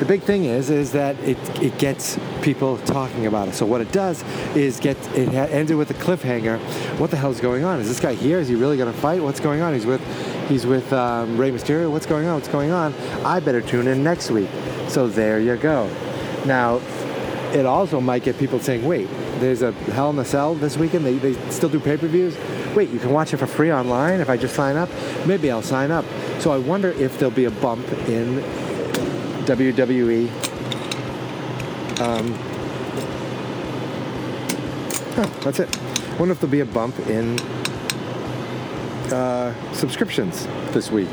The 0.00 0.06
big 0.06 0.22
thing 0.22 0.46
is, 0.46 0.70
is 0.70 0.92
that 0.92 1.18
it 1.20 1.36
it 1.62 1.76
gets 1.76 2.18
people 2.40 2.78
talking 2.78 3.26
about 3.26 3.48
it. 3.48 3.54
So 3.54 3.66
what 3.66 3.82
it 3.82 3.92
does 3.92 4.24
is 4.56 4.80
get 4.80 4.96
it 5.14 5.28
ha- 5.28 5.52
ended 5.52 5.76
with 5.76 5.90
a 5.90 5.94
cliffhanger. 5.94 6.58
What 6.98 7.10
the 7.10 7.18
hell's 7.18 7.38
going 7.38 7.64
on? 7.64 7.80
Is 7.80 7.88
this 7.88 8.00
guy 8.00 8.14
here? 8.14 8.38
Is 8.38 8.48
he 8.48 8.54
really 8.54 8.78
going 8.78 8.90
to 8.90 8.98
fight? 8.98 9.22
What's 9.22 9.40
going 9.40 9.60
on? 9.60 9.74
He's 9.74 9.84
with 9.84 10.00
he's 10.48 10.64
with 10.64 10.90
um, 10.94 11.36
Rey 11.36 11.50
Mysterio. 11.50 11.90
What's 11.90 12.06
going 12.06 12.26
on? 12.26 12.36
What's 12.36 12.48
going 12.48 12.70
on? 12.70 12.94
I 13.26 13.40
better 13.40 13.60
tune 13.60 13.86
in 13.88 14.02
next 14.02 14.30
week. 14.30 14.48
So 14.88 15.06
there 15.06 15.38
you 15.38 15.56
go. 15.56 15.86
Now, 16.46 16.80
it 17.52 17.66
also 17.66 18.00
might 18.00 18.22
get 18.22 18.38
people 18.38 18.58
saying, 18.58 18.86
wait, 18.86 19.06
there's 19.38 19.60
a 19.60 19.72
Hell 19.92 20.08
in 20.10 20.18
a 20.18 20.24
Cell 20.24 20.54
this 20.54 20.78
weekend. 20.78 21.04
They, 21.04 21.18
they 21.18 21.34
still 21.50 21.68
do 21.68 21.78
pay-per-views. 21.78 22.38
Wait, 22.74 22.88
you 22.88 22.98
can 22.98 23.10
watch 23.10 23.34
it 23.34 23.36
for 23.36 23.46
free 23.46 23.70
online 23.70 24.20
if 24.20 24.30
I 24.30 24.38
just 24.38 24.54
sign 24.54 24.76
up? 24.76 24.88
Maybe 25.26 25.50
I'll 25.50 25.60
sign 25.60 25.90
up. 25.90 26.06
So 26.38 26.52
I 26.52 26.58
wonder 26.58 26.92
if 26.92 27.18
there'll 27.18 27.34
be 27.34 27.44
a 27.44 27.50
bump 27.50 27.86
in 28.08 28.42
WWE. 29.50 30.28
Um, 32.00 32.32
huh, 35.14 35.26
that's 35.42 35.58
it. 35.58 35.80
wonder 36.20 36.30
if 36.30 36.40
there'll 36.40 36.52
be 36.52 36.60
a 36.60 36.64
bump 36.64 36.96
in 37.08 37.36
uh, 39.12 39.52
subscriptions 39.72 40.46
this 40.72 40.92
week, 40.92 41.08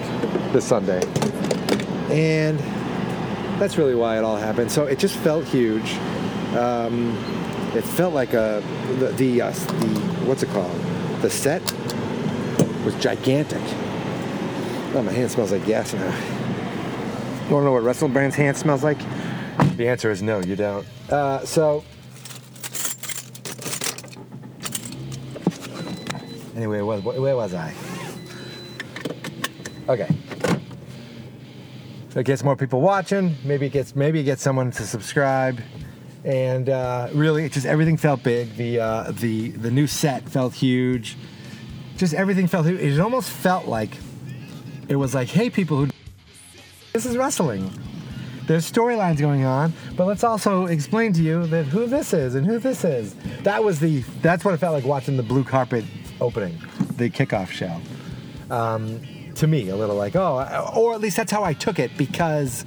this 0.54 0.65
Sunday. 0.65 1.02
And 2.12 2.60
that's 3.60 3.80
really 3.80 3.95
why 3.95 4.19
it 4.19 4.23
all 4.23 4.38
happened. 4.38 4.71
So 4.71 4.86
it 4.86 5.00
just 5.00 5.15
felt 5.15 5.43
huge. 5.45 5.95
Um, 6.56 7.17
it 7.73 7.84
felt 7.84 8.13
like 8.13 8.34
a 8.34 8.63
the 9.00 9.08
the, 9.13 9.41
uh, 9.41 9.50
the 9.50 9.88
what's 10.26 10.43
it 10.43 10.50
called? 10.50 10.80
The 11.21 11.30
set 11.32 11.63
was 12.86 12.93
gigantic. 13.00 13.63
Oh, 14.93 15.02
my 15.04 15.12
hand 15.12 15.32
smells 15.32 15.52
like 15.52 15.65
gas 15.65 15.95
now. 15.95 16.37
You 17.47 17.53
want 17.53 17.63
to 17.63 17.67
know 17.67 17.71
what 17.71 17.83
Russell 17.83 18.10
Brand's 18.10 18.36
hand 18.36 18.57
smells 18.57 18.83
like? 18.83 18.97
The 19.77 19.88
answer 19.88 20.12
is 20.12 20.21
no, 20.21 20.41
you 20.41 20.57
don't. 20.57 20.86
Uh, 21.10 21.45
so 21.45 21.86
anyway, 26.57 26.81
where, 26.81 26.99
where 26.99 27.36
was 27.38 27.53
I? 27.53 27.73
Okay. 29.88 30.10
So 32.10 32.19
it 32.19 32.25
gets 32.25 32.43
more 32.43 32.57
people 32.57 32.81
watching. 32.81 33.38
Maybe 33.45 33.67
it 33.67 33.71
gets 33.71 33.95
maybe 33.95 34.19
it 34.19 34.23
gets 34.23 34.41
someone 34.41 34.71
to 34.71 34.83
subscribe, 34.83 35.62
and 36.25 36.67
uh, 36.67 37.07
really, 37.13 37.45
it 37.45 37.53
just 37.53 37.65
everything 37.65 37.95
felt 37.95 38.23
big. 38.23 38.57
The 38.57 38.81
uh, 38.81 39.12
the 39.12 39.51
the 39.51 39.71
new 39.71 39.88
set 39.88 40.27
felt 40.27 40.53
huge. 40.53 41.15
Just 41.95 42.13
everything 42.13 42.47
felt. 42.47 42.65
huge. 42.65 42.81
It 42.81 42.99
almost 42.99 43.29
felt 43.29 43.67
like 43.67 43.91
it 44.89 44.97
was 44.97 45.15
like, 45.15 45.29
hey, 45.29 45.49
people 45.49 45.77
who 45.77 45.88
this 46.97 47.05
is 47.05 47.17
wrestling. 47.17 47.71
There's 48.47 48.69
storylines 48.69 49.19
going 49.19 49.45
on, 49.45 49.73
but 49.95 50.07
let's 50.07 50.23
also 50.23 50.65
explain 50.65 51.13
to 51.13 51.21
you 51.21 51.45
that 51.47 51.65
who 51.65 51.86
this 51.86 52.13
is 52.13 52.36
and 52.36 52.45
who 52.45 52.60
this 52.60 52.83
is. 52.83 53.13
That 53.43 53.63
was 53.63 53.79
the. 53.79 53.99
That's 54.21 54.43
what 54.43 54.53
it 54.53 54.57
felt 54.57 54.73
like 54.73 54.86
watching 54.86 55.17
the 55.17 55.23
blue 55.23 55.43
carpet 55.43 55.86
opening, 56.21 56.57
the 56.95 57.10
kickoff 57.10 57.49
show 57.49 57.79
um, 58.49 59.01
to 59.36 59.47
me 59.47 59.69
a 59.69 59.75
little 59.75 59.95
like 59.95 60.15
oh 60.15 60.73
or 60.75 60.93
at 60.93 61.01
least 61.01 61.15
that's 61.15 61.31
how 61.31 61.43
i 61.43 61.53
took 61.53 61.79
it 61.79 61.95
because 61.97 62.65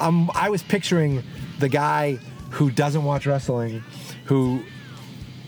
um, 0.00 0.30
i 0.34 0.48
was 0.48 0.62
picturing 0.62 1.22
the 1.58 1.68
guy 1.68 2.16
who 2.50 2.70
doesn't 2.70 3.02
watch 3.02 3.26
wrestling 3.26 3.82
who 4.26 4.62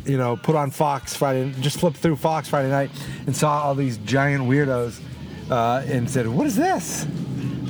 you 0.04 0.18
know 0.18 0.36
put 0.36 0.56
on 0.56 0.70
fox 0.70 1.14
friday 1.14 1.52
just 1.60 1.78
flipped 1.78 1.96
through 1.96 2.16
fox 2.16 2.48
friday 2.48 2.70
night 2.70 2.90
and 3.26 3.36
saw 3.36 3.62
all 3.62 3.74
these 3.74 3.98
giant 3.98 4.42
weirdos 4.44 5.00
uh, 5.50 5.84
and 5.86 6.10
said 6.10 6.26
what 6.26 6.46
is 6.46 6.56
this 6.56 7.06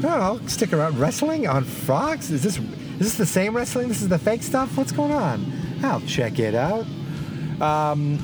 i'll 0.08 0.46
stick 0.48 0.72
around 0.72 0.98
wrestling 0.98 1.46
on 1.46 1.64
fox 1.64 2.30
is 2.30 2.42
this 2.42 2.58
is 2.58 2.98
this 2.98 3.14
the 3.14 3.26
same 3.26 3.56
wrestling 3.56 3.88
this 3.88 4.02
is 4.02 4.08
the 4.08 4.18
fake 4.18 4.42
stuff 4.42 4.76
what's 4.76 4.92
going 4.92 5.12
on 5.12 5.52
i'll 5.82 6.00
check 6.02 6.38
it 6.38 6.54
out 6.54 6.86
um, 7.60 8.18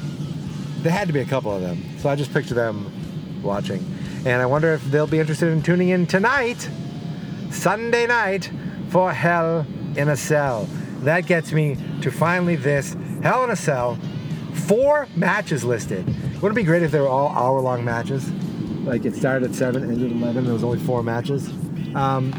there 0.82 0.90
had 0.92 1.06
to 1.06 1.12
be 1.12 1.20
a 1.20 1.24
couple 1.24 1.52
of 1.54 1.60
them 1.60 1.82
so 1.98 2.08
i 2.08 2.16
just 2.16 2.32
picture 2.32 2.54
them 2.54 2.90
watching. 3.42 3.84
And 4.24 4.42
I 4.42 4.46
wonder 4.46 4.72
if 4.72 4.84
they'll 4.84 5.06
be 5.06 5.18
interested 5.18 5.48
in 5.48 5.62
tuning 5.62 5.90
in 5.90 6.06
tonight, 6.06 6.68
Sunday 7.50 8.06
night, 8.06 8.50
for 8.88 9.12
Hell 9.12 9.66
in 9.96 10.08
a 10.08 10.16
Cell. 10.16 10.68
That 11.00 11.26
gets 11.26 11.52
me 11.52 11.76
to 12.02 12.10
finally 12.10 12.56
this 12.56 12.96
Hell 13.22 13.44
in 13.44 13.50
a 13.50 13.56
Cell. 13.56 13.98
Four 14.52 15.08
matches 15.16 15.64
listed. 15.64 16.06
Wouldn't 16.40 16.52
it 16.52 16.62
be 16.62 16.62
great 16.64 16.82
if 16.82 16.90
they 16.90 17.00
were 17.00 17.08
all 17.08 17.30
hour 17.30 17.60
long 17.60 17.84
matches? 17.84 18.30
Like 18.84 19.04
it 19.04 19.14
started 19.14 19.50
at 19.50 19.54
7, 19.54 19.82
ended 19.82 20.10
at 20.10 20.16
11, 20.16 20.44
there 20.44 20.52
was 20.52 20.64
only 20.64 20.78
four 20.78 21.02
matches. 21.02 21.52
Um, 21.94 22.32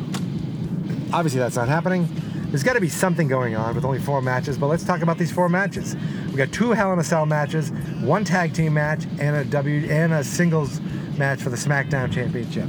obviously, 1.14 1.40
that's 1.40 1.56
not 1.56 1.68
happening. 1.68 2.08
There's 2.52 2.64
got 2.64 2.74
to 2.74 2.82
be 2.82 2.90
something 2.90 3.28
going 3.28 3.56
on 3.56 3.76
with 3.76 3.86
only 3.86 4.00
four 4.00 4.22
matches, 4.22 4.58
but 4.58 4.68
let's 4.68 4.84
talk 4.84 5.02
about 5.02 5.18
these 5.18 5.32
four 5.32 5.48
matches. 5.48 5.96
We 6.30 6.36
got 6.36 6.52
two 6.52 6.72
Hell 6.72 6.92
in 6.92 7.00
a 7.00 7.04
Cell 7.04 7.26
matches, 7.26 7.72
one 8.02 8.26
tag 8.26 8.54
team 8.54 8.74
match, 8.74 9.06
and 9.20 9.36
a 9.38 9.46
W 9.46 9.90
and 9.90 10.12
a 10.14 10.24
singles 10.24 10.82
match 11.18 11.42
for 11.42 11.50
the 11.50 11.58
SmackDown 11.58 12.12
Championship, 12.12 12.68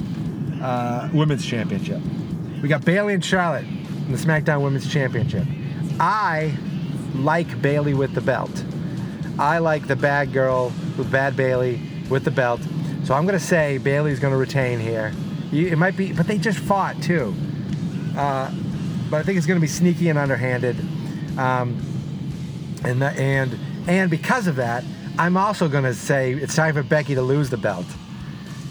uh, 0.63 1.09
Women's 1.13 1.45
Championship. 1.45 2.01
We 2.63 2.69
got 2.69 2.85
Bayley 2.85 3.15
and 3.15 3.25
Charlotte 3.25 3.65
in 3.65 4.13
the 4.13 4.19
SmackDown 4.19 4.63
Women's 4.63 4.93
Championship. 4.93 5.47
I 5.99 6.57
like 7.15 7.61
Bayley 7.61 7.95
with 7.95 8.15
the 8.15 8.21
belt. 8.21 8.65
I 9.39 9.59
like 9.59 9.89
the 9.89 9.97
bad 9.97 10.33
girl 10.33 10.73
with 10.97 11.11
Bad 11.11 11.37
Bayley 11.37 11.81
with 12.09 12.25
the 12.25 12.31
belt. 12.31 12.61
So 13.05 13.15
I'm 13.15 13.25
going 13.27 13.39
to 13.39 13.45
say 13.45 13.79
Bayley's 13.79 14.21
going 14.21 14.33
to 14.33 14.39
retain 14.39 14.79
here. 14.79 15.13
You- 15.53 15.69
It 15.69 15.77
might 15.79 15.97
be, 15.97 16.13
but 16.13 16.27
they 16.27 16.39
just 16.39 16.59
fought 16.59 17.01
too. 17.03 17.35
Uh, 18.17 18.51
but 19.11 19.19
I 19.19 19.23
think 19.23 19.37
it's 19.39 19.47
going 19.47 19.59
to 19.59 19.61
be 19.61 19.67
sneaky 19.69 20.09
and 20.09 20.19
underhanded. 20.19 20.77
Um, 21.39 21.81
and, 22.85 23.01
the, 23.01 23.11
and, 23.11 23.59
and 23.87 24.11
because 24.11 24.47
of 24.47 24.57
that, 24.57 24.85
I'm 25.19 25.37
also 25.37 25.69
going 25.69 25.85
to 25.85 25.95
say 25.95 26.33
it's 26.33 26.55
time 26.57 26.75
for 26.75 26.83
Becky 26.83 27.15
to 27.15 27.23
lose 27.23 27.51
the 27.51 27.57
belt. 27.59 27.87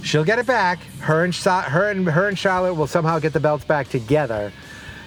She'll 0.03 0.23
get 0.23 0.39
it 0.39 0.47
back. 0.47 0.79
Her 0.99 1.23
and, 1.23 1.33
her 1.35 1.89
and, 1.91 2.07
her 2.09 2.27
and 2.27 2.37
Charlotte 2.37 2.73
will 2.73 2.87
somehow 2.87 3.19
get 3.19 3.33
the 3.33 3.39
belts 3.39 3.63
back 3.63 3.87
together. 3.89 4.51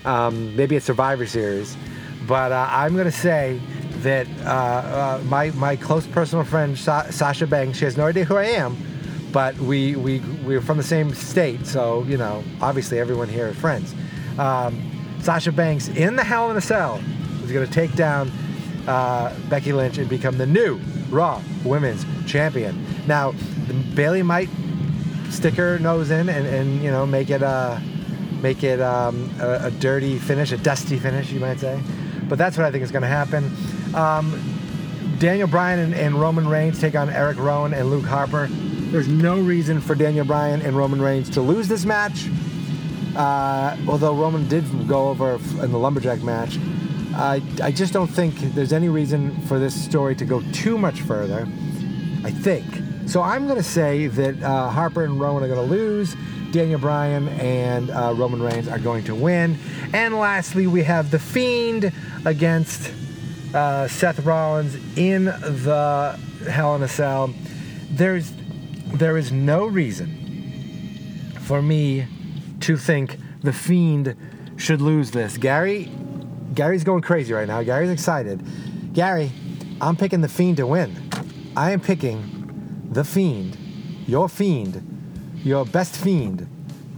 Um, 0.05 0.55
maybe 0.55 0.77
a 0.77 0.81
Survivor 0.81 1.27
Series. 1.27 1.77
But 2.29 2.53
uh, 2.53 2.69
I'm 2.71 2.95
going 2.95 3.07
to 3.07 3.13
say 3.13 3.61
that 3.99 4.29
uh, 4.45 4.49
uh, 4.49 5.21
my, 5.25 5.51
my 5.53 5.75
close 5.77 6.07
personal 6.07 6.45
friend 6.45 6.79
Sa- 6.79 7.11
Sasha 7.11 7.47
Banks, 7.47 7.79
she 7.79 7.85
has 7.87 7.97
no 7.97 8.07
idea 8.07 8.25
who 8.25 8.37
I 8.37 8.45
am, 8.45 8.77
but 9.35 9.59
we, 9.59 9.97
we, 9.97 10.21
we're 10.47 10.61
from 10.61 10.77
the 10.77 10.85
same 10.85 11.13
state, 11.13 11.67
so, 11.67 12.05
you 12.05 12.17
know, 12.17 12.45
obviously 12.63 13.01
everyone 13.01 13.29
here 13.29 13.49
is 13.49 13.57
friends. 13.57 13.93
Um, 14.39 14.81
Sasha 15.19 15.51
Banks 15.51 15.89
in 15.89 16.15
the 16.15 16.23
Hell 16.23 16.53
in 16.53 16.57
a 16.57 16.61
Cell 16.61 17.03
is 17.43 17.51
going 17.51 17.67
to 17.67 17.73
take 17.73 17.95
down 17.97 18.31
uh, 18.87 19.35
Becky 19.49 19.73
Lynch 19.73 19.99
and 19.99 20.09
become 20.09 20.39
the 20.39 20.47
new 20.47 20.77
Raw 21.11 21.43
Women's 21.65 22.07
Champion. 22.31 22.81
Now, 23.09 23.33
Bayley 23.97 24.23
might 24.23 24.49
stick 25.31 25.55
her 25.55 25.81
nose 25.81 26.13
in 26.13 26.29
and, 26.29 26.47
and 26.47 26.81
you 26.81 26.93
know 26.93 27.05
make 27.05 27.29
it 27.29 27.43
a 27.43 27.83
make 28.41 28.63
it 28.63 28.81
um, 28.81 29.31
a, 29.41 29.67
a 29.67 29.71
dirty 29.73 30.17
finish, 30.17 30.53
a 30.53 30.59
dusty 30.59 30.97
finish, 30.97 31.33
you 31.33 31.41
might 31.41 31.59
say. 31.59 31.81
But 32.29 32.39
that's 32.39 32.57
what 32.57 32.67
I 32.67 32.71
think 32.71 32.85
is 32.85 32.93
going 32.93 33.03
to 33.03 33.09
happen. 33.09 33.51
Um, 33.95 34.39
Daniel 35.19 35.49
Bryan 35.49 35.81
and, 35.81 35.95
and 35.95 36.15
Roman 36.15 36.47
Reigns 36.47 36.81
take 36.81 36.95
on 36.95 37.11
Eric 37.11 37.39
Rowan 37.39 37.75
and 37.75 37.91
Luke 37.91 38.05
Harper. 38.05 38.49
There's 38.95 39.09
no 39.09 39.41
reason 39.41 39.81
for 39.81 39.97
Daniel 39.97 40.25
Bryan 40.25 40.63
and 40.63 40.77
Roman 40.77 41.03
Reigns 41.03 41.29
to 41.31 41.41
lose 41.41 41.67
this 41.67 41.85
match. 41.85 42.29
Uh, 43.17 43.77
although 43.89 44.15
Roman 44.15 44.47
did 44.47 44.65
go 44.87 45.09
over 45.09 45.35
in 45.35 45.73
the 45.73 45.79
lumberjack 45.81 46.23
match, 46.23 46.59
I, 47.13 47.43
I 47.61 47.73
just 47.73 47.93
don't 47.93 48.07
think 48.07 48.37
there's 48.55 48.73
any 48.73 48.89
reason 48.89 49.37
for 49.49 49.59
this 49.59 49.75
story 49.75 50.15
to 50.15 50.25
go 50.25 50.43
too 50.53 50.79
much 50.79 51.01
further. 51.01 51.41
I 52.23 52.31
think. 52.31 52.65
So 53.09 53.21
I'm 53.21 53.47
going 53.47 53.57
to 53.57 53.65
say 53.65 54.07
that 54.07 54.41
uh, 54.41 54.69
Harper 54.69 55.03
and 55.03 55.19
Rowan 55.19 55.43
are 55.43 55.49
going 55.49 55.69
to 55.69 55.75
lose. 55.75 56.15
Daniel 56.53 56.79
Bryan 56.79 57.27
and 57.31 57.91
uh, 57.91 58.15
Roman 58.15 58.41
Reigns 58.41 58.69
are 58.69 58.79
going 58.79 59.03
to 59.07 59.15
win. 59.17 59.59
And 59.93 60.15
lastly, 60.15 60.69
we 60.69 60.85
have 60.85 61.11
The 61.11 61.19
Fiend 61.19 61.93
against 62.25 62.93
uh, 63.53 63.89
Seth 63.89 64.25
Rollins 64.25 64.77
in 64.97 65.25
the 65.25 66.17
Hell 66.49 66.77
in 66.77 66.85
a 66.85 66.89
Cell. 66.89 67.35
There's, 67.91 68.33
there 68.95 69.17
is 69.17 69.33
no 69.33 69.67
reason 69.67 71.33
for 71.41 71.61
me 71.61 72.07
to 72.61 72.77
think 72.77 73.19
The 73.41 73.53
Fiend 73.53 74.17
should 74.57 74.81
lose 74.81 75.11
this. 75.11 75.37
Gary, 75.37 75.91
Gary's 76.55 76.85
going 76.85 77.03
crazy 77.03 77.33
right 77.33 77.49
now. 77.49 77.63
Gary's 77.63 77.91
excited. 77.91 78.43
Gary, 78.95 79.31
I'm 79.81 79.97
picking 79.97 80.21
The 80.21 80.29
Fiend 80.29 80.57
to 80.59 80.67
win. 80.67 80.97
I 81.57 81.73
am 81.73 81.81
picking 81.81 82.89
The 82.91 83.05
Fiend, 83.05 83.57
your 84.07 84.29
Fiend, 84.29 85.41
your 85.45 85.65
best 85.67 85.97
Fiend, 85.97 86.49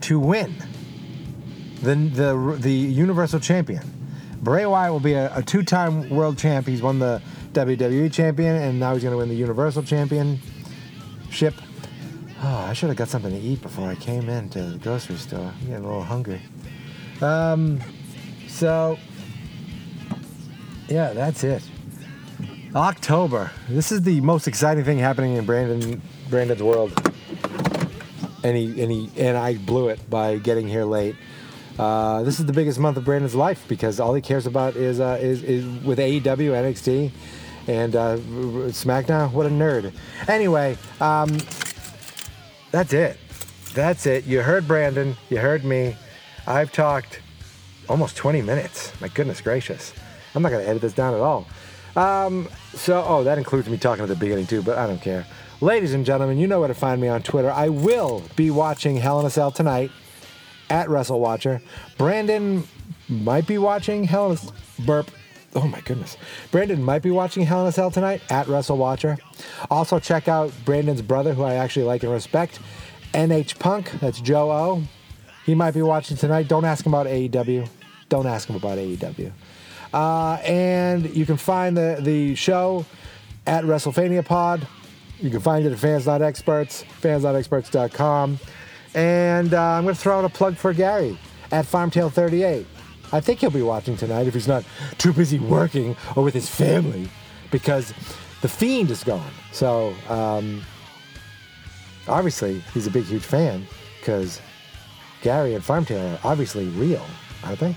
to 0.03 0.21
win 0.21 0.55
the, 1.83 1.95
the, 1.95 2.57
the 2.61 2.73
Universal 2.73 3.41
Champion. 3.41 3.83
Bray 4.43 4.67
Wyatt 4.67 4.93
will 4.93 5.01
be 5.01 5.15
a, 5.15 5.35
a 5.37 5.43
two 5.43 5.63
time 5.63 6.09
world 6.11 6.39
champ. 6.39 6.67
He's 6.67 6.83
won 6.83 6.99
the 6.99 7.21
WWE 7.53 8.13
Champion, 8.13 8.55
and 8.55 8.79
now 8.79 8.93
he's 8.93 9.03
going 9.03 9.13
to 9.13 9.19
win 9.19 9.29
the 9.29 9.35
Universal 9.35 9.83
Championship. 9.85 11.55
I 12.67 12.73
should 12.73 12.89
have 12.89 12.97
got 12.97 13.09
something 13.09 13.31
to 13.31 13.39
eat 13.39 13.63
before 13.63 13.89
I 13.89 13.95
came 13.95 14.29
into 14.29 14.61
the 14.63 14.79
grocery 14.79 15.17
store. 15.17 15.39
I'm 15.39 15.67
getting 15.67 15.85
a 15.85 15.87
little 15.87 16.03
hungry. 16.03 16.41
Um, 17.21 17.81
so, 18.49 18.99
yeah, 20.89 21.13
that's 21.13 21.45
it. 21.45 21.63
October. 22.75 23.53
This 23.69 23.93
is 23.93 24.03
the 24.03 24.21
most 24.21 24.49
exciting 24.49 24.85
thing 24.85 24.99
happening 24.99 25.37
in 25.37 25.47
Brandon 25.47 26.03
Brandon's 26.29 26.63
world. 26.63 26.93
And 28.43 28.57
he 28.57 28.83
and 28.83 28.91
he 28.91 29.11
and 29.17 29.37
I 29.37 29.55
blew 29.55 29.89
it 29.89 30.11
by 30.11 30.39
getting 30.39 30.69
here 30.69 30.85
late. 30.85 31.17
Uh, 31.79 32.23
this 32.23 32.41
is 32.41 32.47
the 32.47 32.53
biggest 32.53 32.79
month 32.79 32.97
of 32.97 33.05
Brandon's 33.05 33.35
life 33.35 33.65
because 33.69 34.01
all 34.01 34.13
he 34.15 34.21
cares 34.21 34.47
about 34.47 34.77
is 34.77 35.01
uh, 35.01 35.19
is, 35.21 35.43
is 35.43 35.65
with 35.85 35.99
AEW, 35.99 36.23
NXT, 36.23 37.11
and 37.67 37.97
uh, 37.97 38.17
SmackDown. 38.69 39.33
What 39.33 39.47
a 39.47 39.51
nerd. 39.51 39.93
Anyway, 40.29 40.77
um, 41.01 41.39
that's 42.71 42.93
it. 42.93 43.19
That's 43.75 44.07
it. 44.07 44.27
You 44.27 44.43
heard 44.43 44.67
Brandon. 44.67 45.17
You 45.31 45.39
heard 45.39 45.65
me. 45.65 45.97
I've 46.47 46.73
talked 46.73 47.21
almost 47.89 48.17
20 48.17 48.43
minutes. 48.43 48.93
My 49.01 49.09
goodness 49.09 49.41
gracious. 49.41 49.93
I'm 50.35 50.43
not 50.43 50.51
going 50.51 50.65
to 50.65 50.69
edit 50.69 50.83
this 50.83 50.93
down 50.93 51.15
at 51.15 51.21
all. 51.21 51.47
Um, 51.97 52.49
so, 52.75 53.03
oh, 53.07 53.25
that 53.25 53.39
includes 53.39 53.69
me 53.69 53.79
talking 53.79 54.03
at 54.03 54.09
the 54.09 54.17
beginning 54.17 54.47
too, 54.47 54.63
but 54.63 54.77
I 54.77 54.87
don't 54.87 55.01
care. 55.01 55.27
Ladies 55.63 55.95
and 55.95 56.05
gentlemen, 56.05 56.39
you 56.39 56.47
know 56.47 56.61
where 56.61 56.69
to 56.69 56.75
find 56.75 57.01
me 57.01 57.09
on 57.09 57.23
Twitter. 57.23 57.51
I 57.51 57.71
will 57.71 58.23
be 58.37 58.51
watching 58.51 58.97
Hell 58.97 59.19
in 59.21 59.27
a 59.27 59.31
Cell 59.31 59.51
tonight 59.51 59.91
at 60.69 60.89
WrestleWatcher. 60.89 61.63
Brandon 61.97 62.65
might 63.09 63.47
be 63.47 63.57
watching 63.57 64.05
Hell 64.05 64.33
in 64.33 64.39
a 64.39 64.83
Burp. 64.83 65.11
Oh 65.57 65.67
my 65.67 65.81
goodness. 65.81 66.19
Brandon 66.51 66.83
might 66.83 67.03
be 67.03 67.11
watching 67.11 67.47
Hell 67.47 67.63
in 67.63 67.69
a 67.69 67.73
Cell 67.73 67.91
tonight 67.91 68.21
at 68.31 68.47
WrestleWatcher. 68.47 69.19
Also, 69.71 69.99
check 69.99 70.29
out 70.29 70.53
Brandon's 70.67 71.01
brother, 71.01 71.33
who 71.33 71.45
I 71.45 71.55
actually 71.55 71.87
like 71.87 72.03
and 72.03 72.13
respect, 72.13 72.61
NH 73.15 73.59
Punk. 73.59 73.91
That's 74.01 74.21
Joe 74.21 74.53
O. 74.53 74.83
He 75.47 75.55
might 75.55 75.73
be 75.73 75.81
watching 75.81 76.19
tonight. 76.19 76.47
Don't 76.47 76.67
ask 76.67 76.85
him 76.85 76.93
about 76.93 77.07
AEW. 77.07 77.67
Don't 78.11 78.27
ask 78.27 78.51
him 78.51 78.57
about 78.57 78.77
AEW. 78.77 79.33
Uh, 79.95 80.35
and 80.45 81.09
you 81.17 81.25
can 81.25 81.39
find 81.39 81.75
the, 81.75 81.99
the 82.01 82.35
show 82.35 82.85
at 83.47 83.65
WrestleFania 83.65 84.27
Pod. 84.27 84.67
You 85.21 85.31
can 85.31 85.41
find 85.41 85.65
it 85.65 85.73
at 85.73 85.79
fans.experts, 85.79 86.83
fans.experts.com. 86.83 88.39
And 88.95 89.55
uh, 89.55 89.63
I'm 89.63 89.85
going 89.85 89.95
to 89.95 90.01
throw 90.01 90.19
out 90.19 90.25
a 90.27 90.29
plug 90.29 90.57
for 90.57 90.75
Gary 90.75 91.19
at 91.51 91.65
FarmTale38. 91.65 92.67
I 93.17 93.21
think 93.21 93.41
he'll 93.41 93.51
be 93.51 93.63
watching 93.63 93.97
tonight 93.97 94.27
if 94.27 94.35
he's 94.35 94.47
not 94.47 94.63
too 94.99 95.13
busy 95.13 95.39
working 95.39 95.97
or 96.15 96.23
with 96.23 96.35
his 96.35 96.51
family 96.51 97.09
because 97.51 97.95
The 98.43 98.49
Fiend 98.49 98.91
is 98.91 99.03
gone. 99.03 99.33
So, 99.53 99.95
um, 100.11 100.63
obviously, 102.07 102.61
he's 102.75 102.87
a 102.87 102.91
big, 102.91 103.05
huge 103.05 103.23
fan 103.23 103.67
because 103.99 104.43
Gary 105.23 105.55
and 105.55 105.65
Farmtail 105.65 106.15
are 106.15 106.21
obviously 106.25 106.67
real, 106.69 107.05
aren't 107.43 107.59
they? 107.59 107.75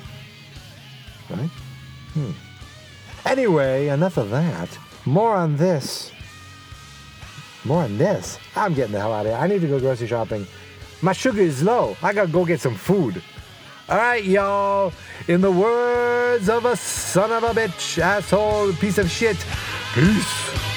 Right? 1.29 1.49
Hmm. 2.13 2.31
Anyway, 3.25 3.87
enough 3.87 4.17
of 4.17 4.29
that. 4.31 4.77
More 5.05 5.35
on 5.35 5.55
this. 5.55 6.11
More 7.63 7.83
on 7.83 7.97
this. 7.97 8.37
I'm 8.57 8.73
getting 8.73 8.91
the 8.91 8.99
hell 8.99 9.13
out 9.13 9.25
of 9.25 9.31
here. 9.31 9.41
I 9.41 9.47
need 9.47 9.61
to 9.61 9.67
go 9.67 9.79
grocery 9.79 10.07
shopping. 10.07 10.45
My 11.01 11.13
sugar 11.13 11.41
is 11.41 11.63
low. 11.63 11.95
I 12.03 12.11
gotta 12.11 12.27
go 12.27 12.43
get 12.43 12.59
some 12.59 12.75
food. 12.75 13.23
All 13.89 13.97
right, 13.97 14.23
y'all. 14.23 14.93
In 15.27 15.41
the 15.41 15.49
words 15.49 16.47
of 16.47 16.65
a 16.65 16.75
son 16.75 17.31
of 17.31 17.43
a 17.43 17.59
bitch, 17.59 17.97
asshole, 17.97 18.71
piece 18.73 18.99
of 18.99 19.09
shit. 19.09 19.43
Peace. 19.95 20.68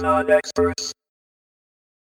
Not 0.00 0.30
experts. 0.30 0.92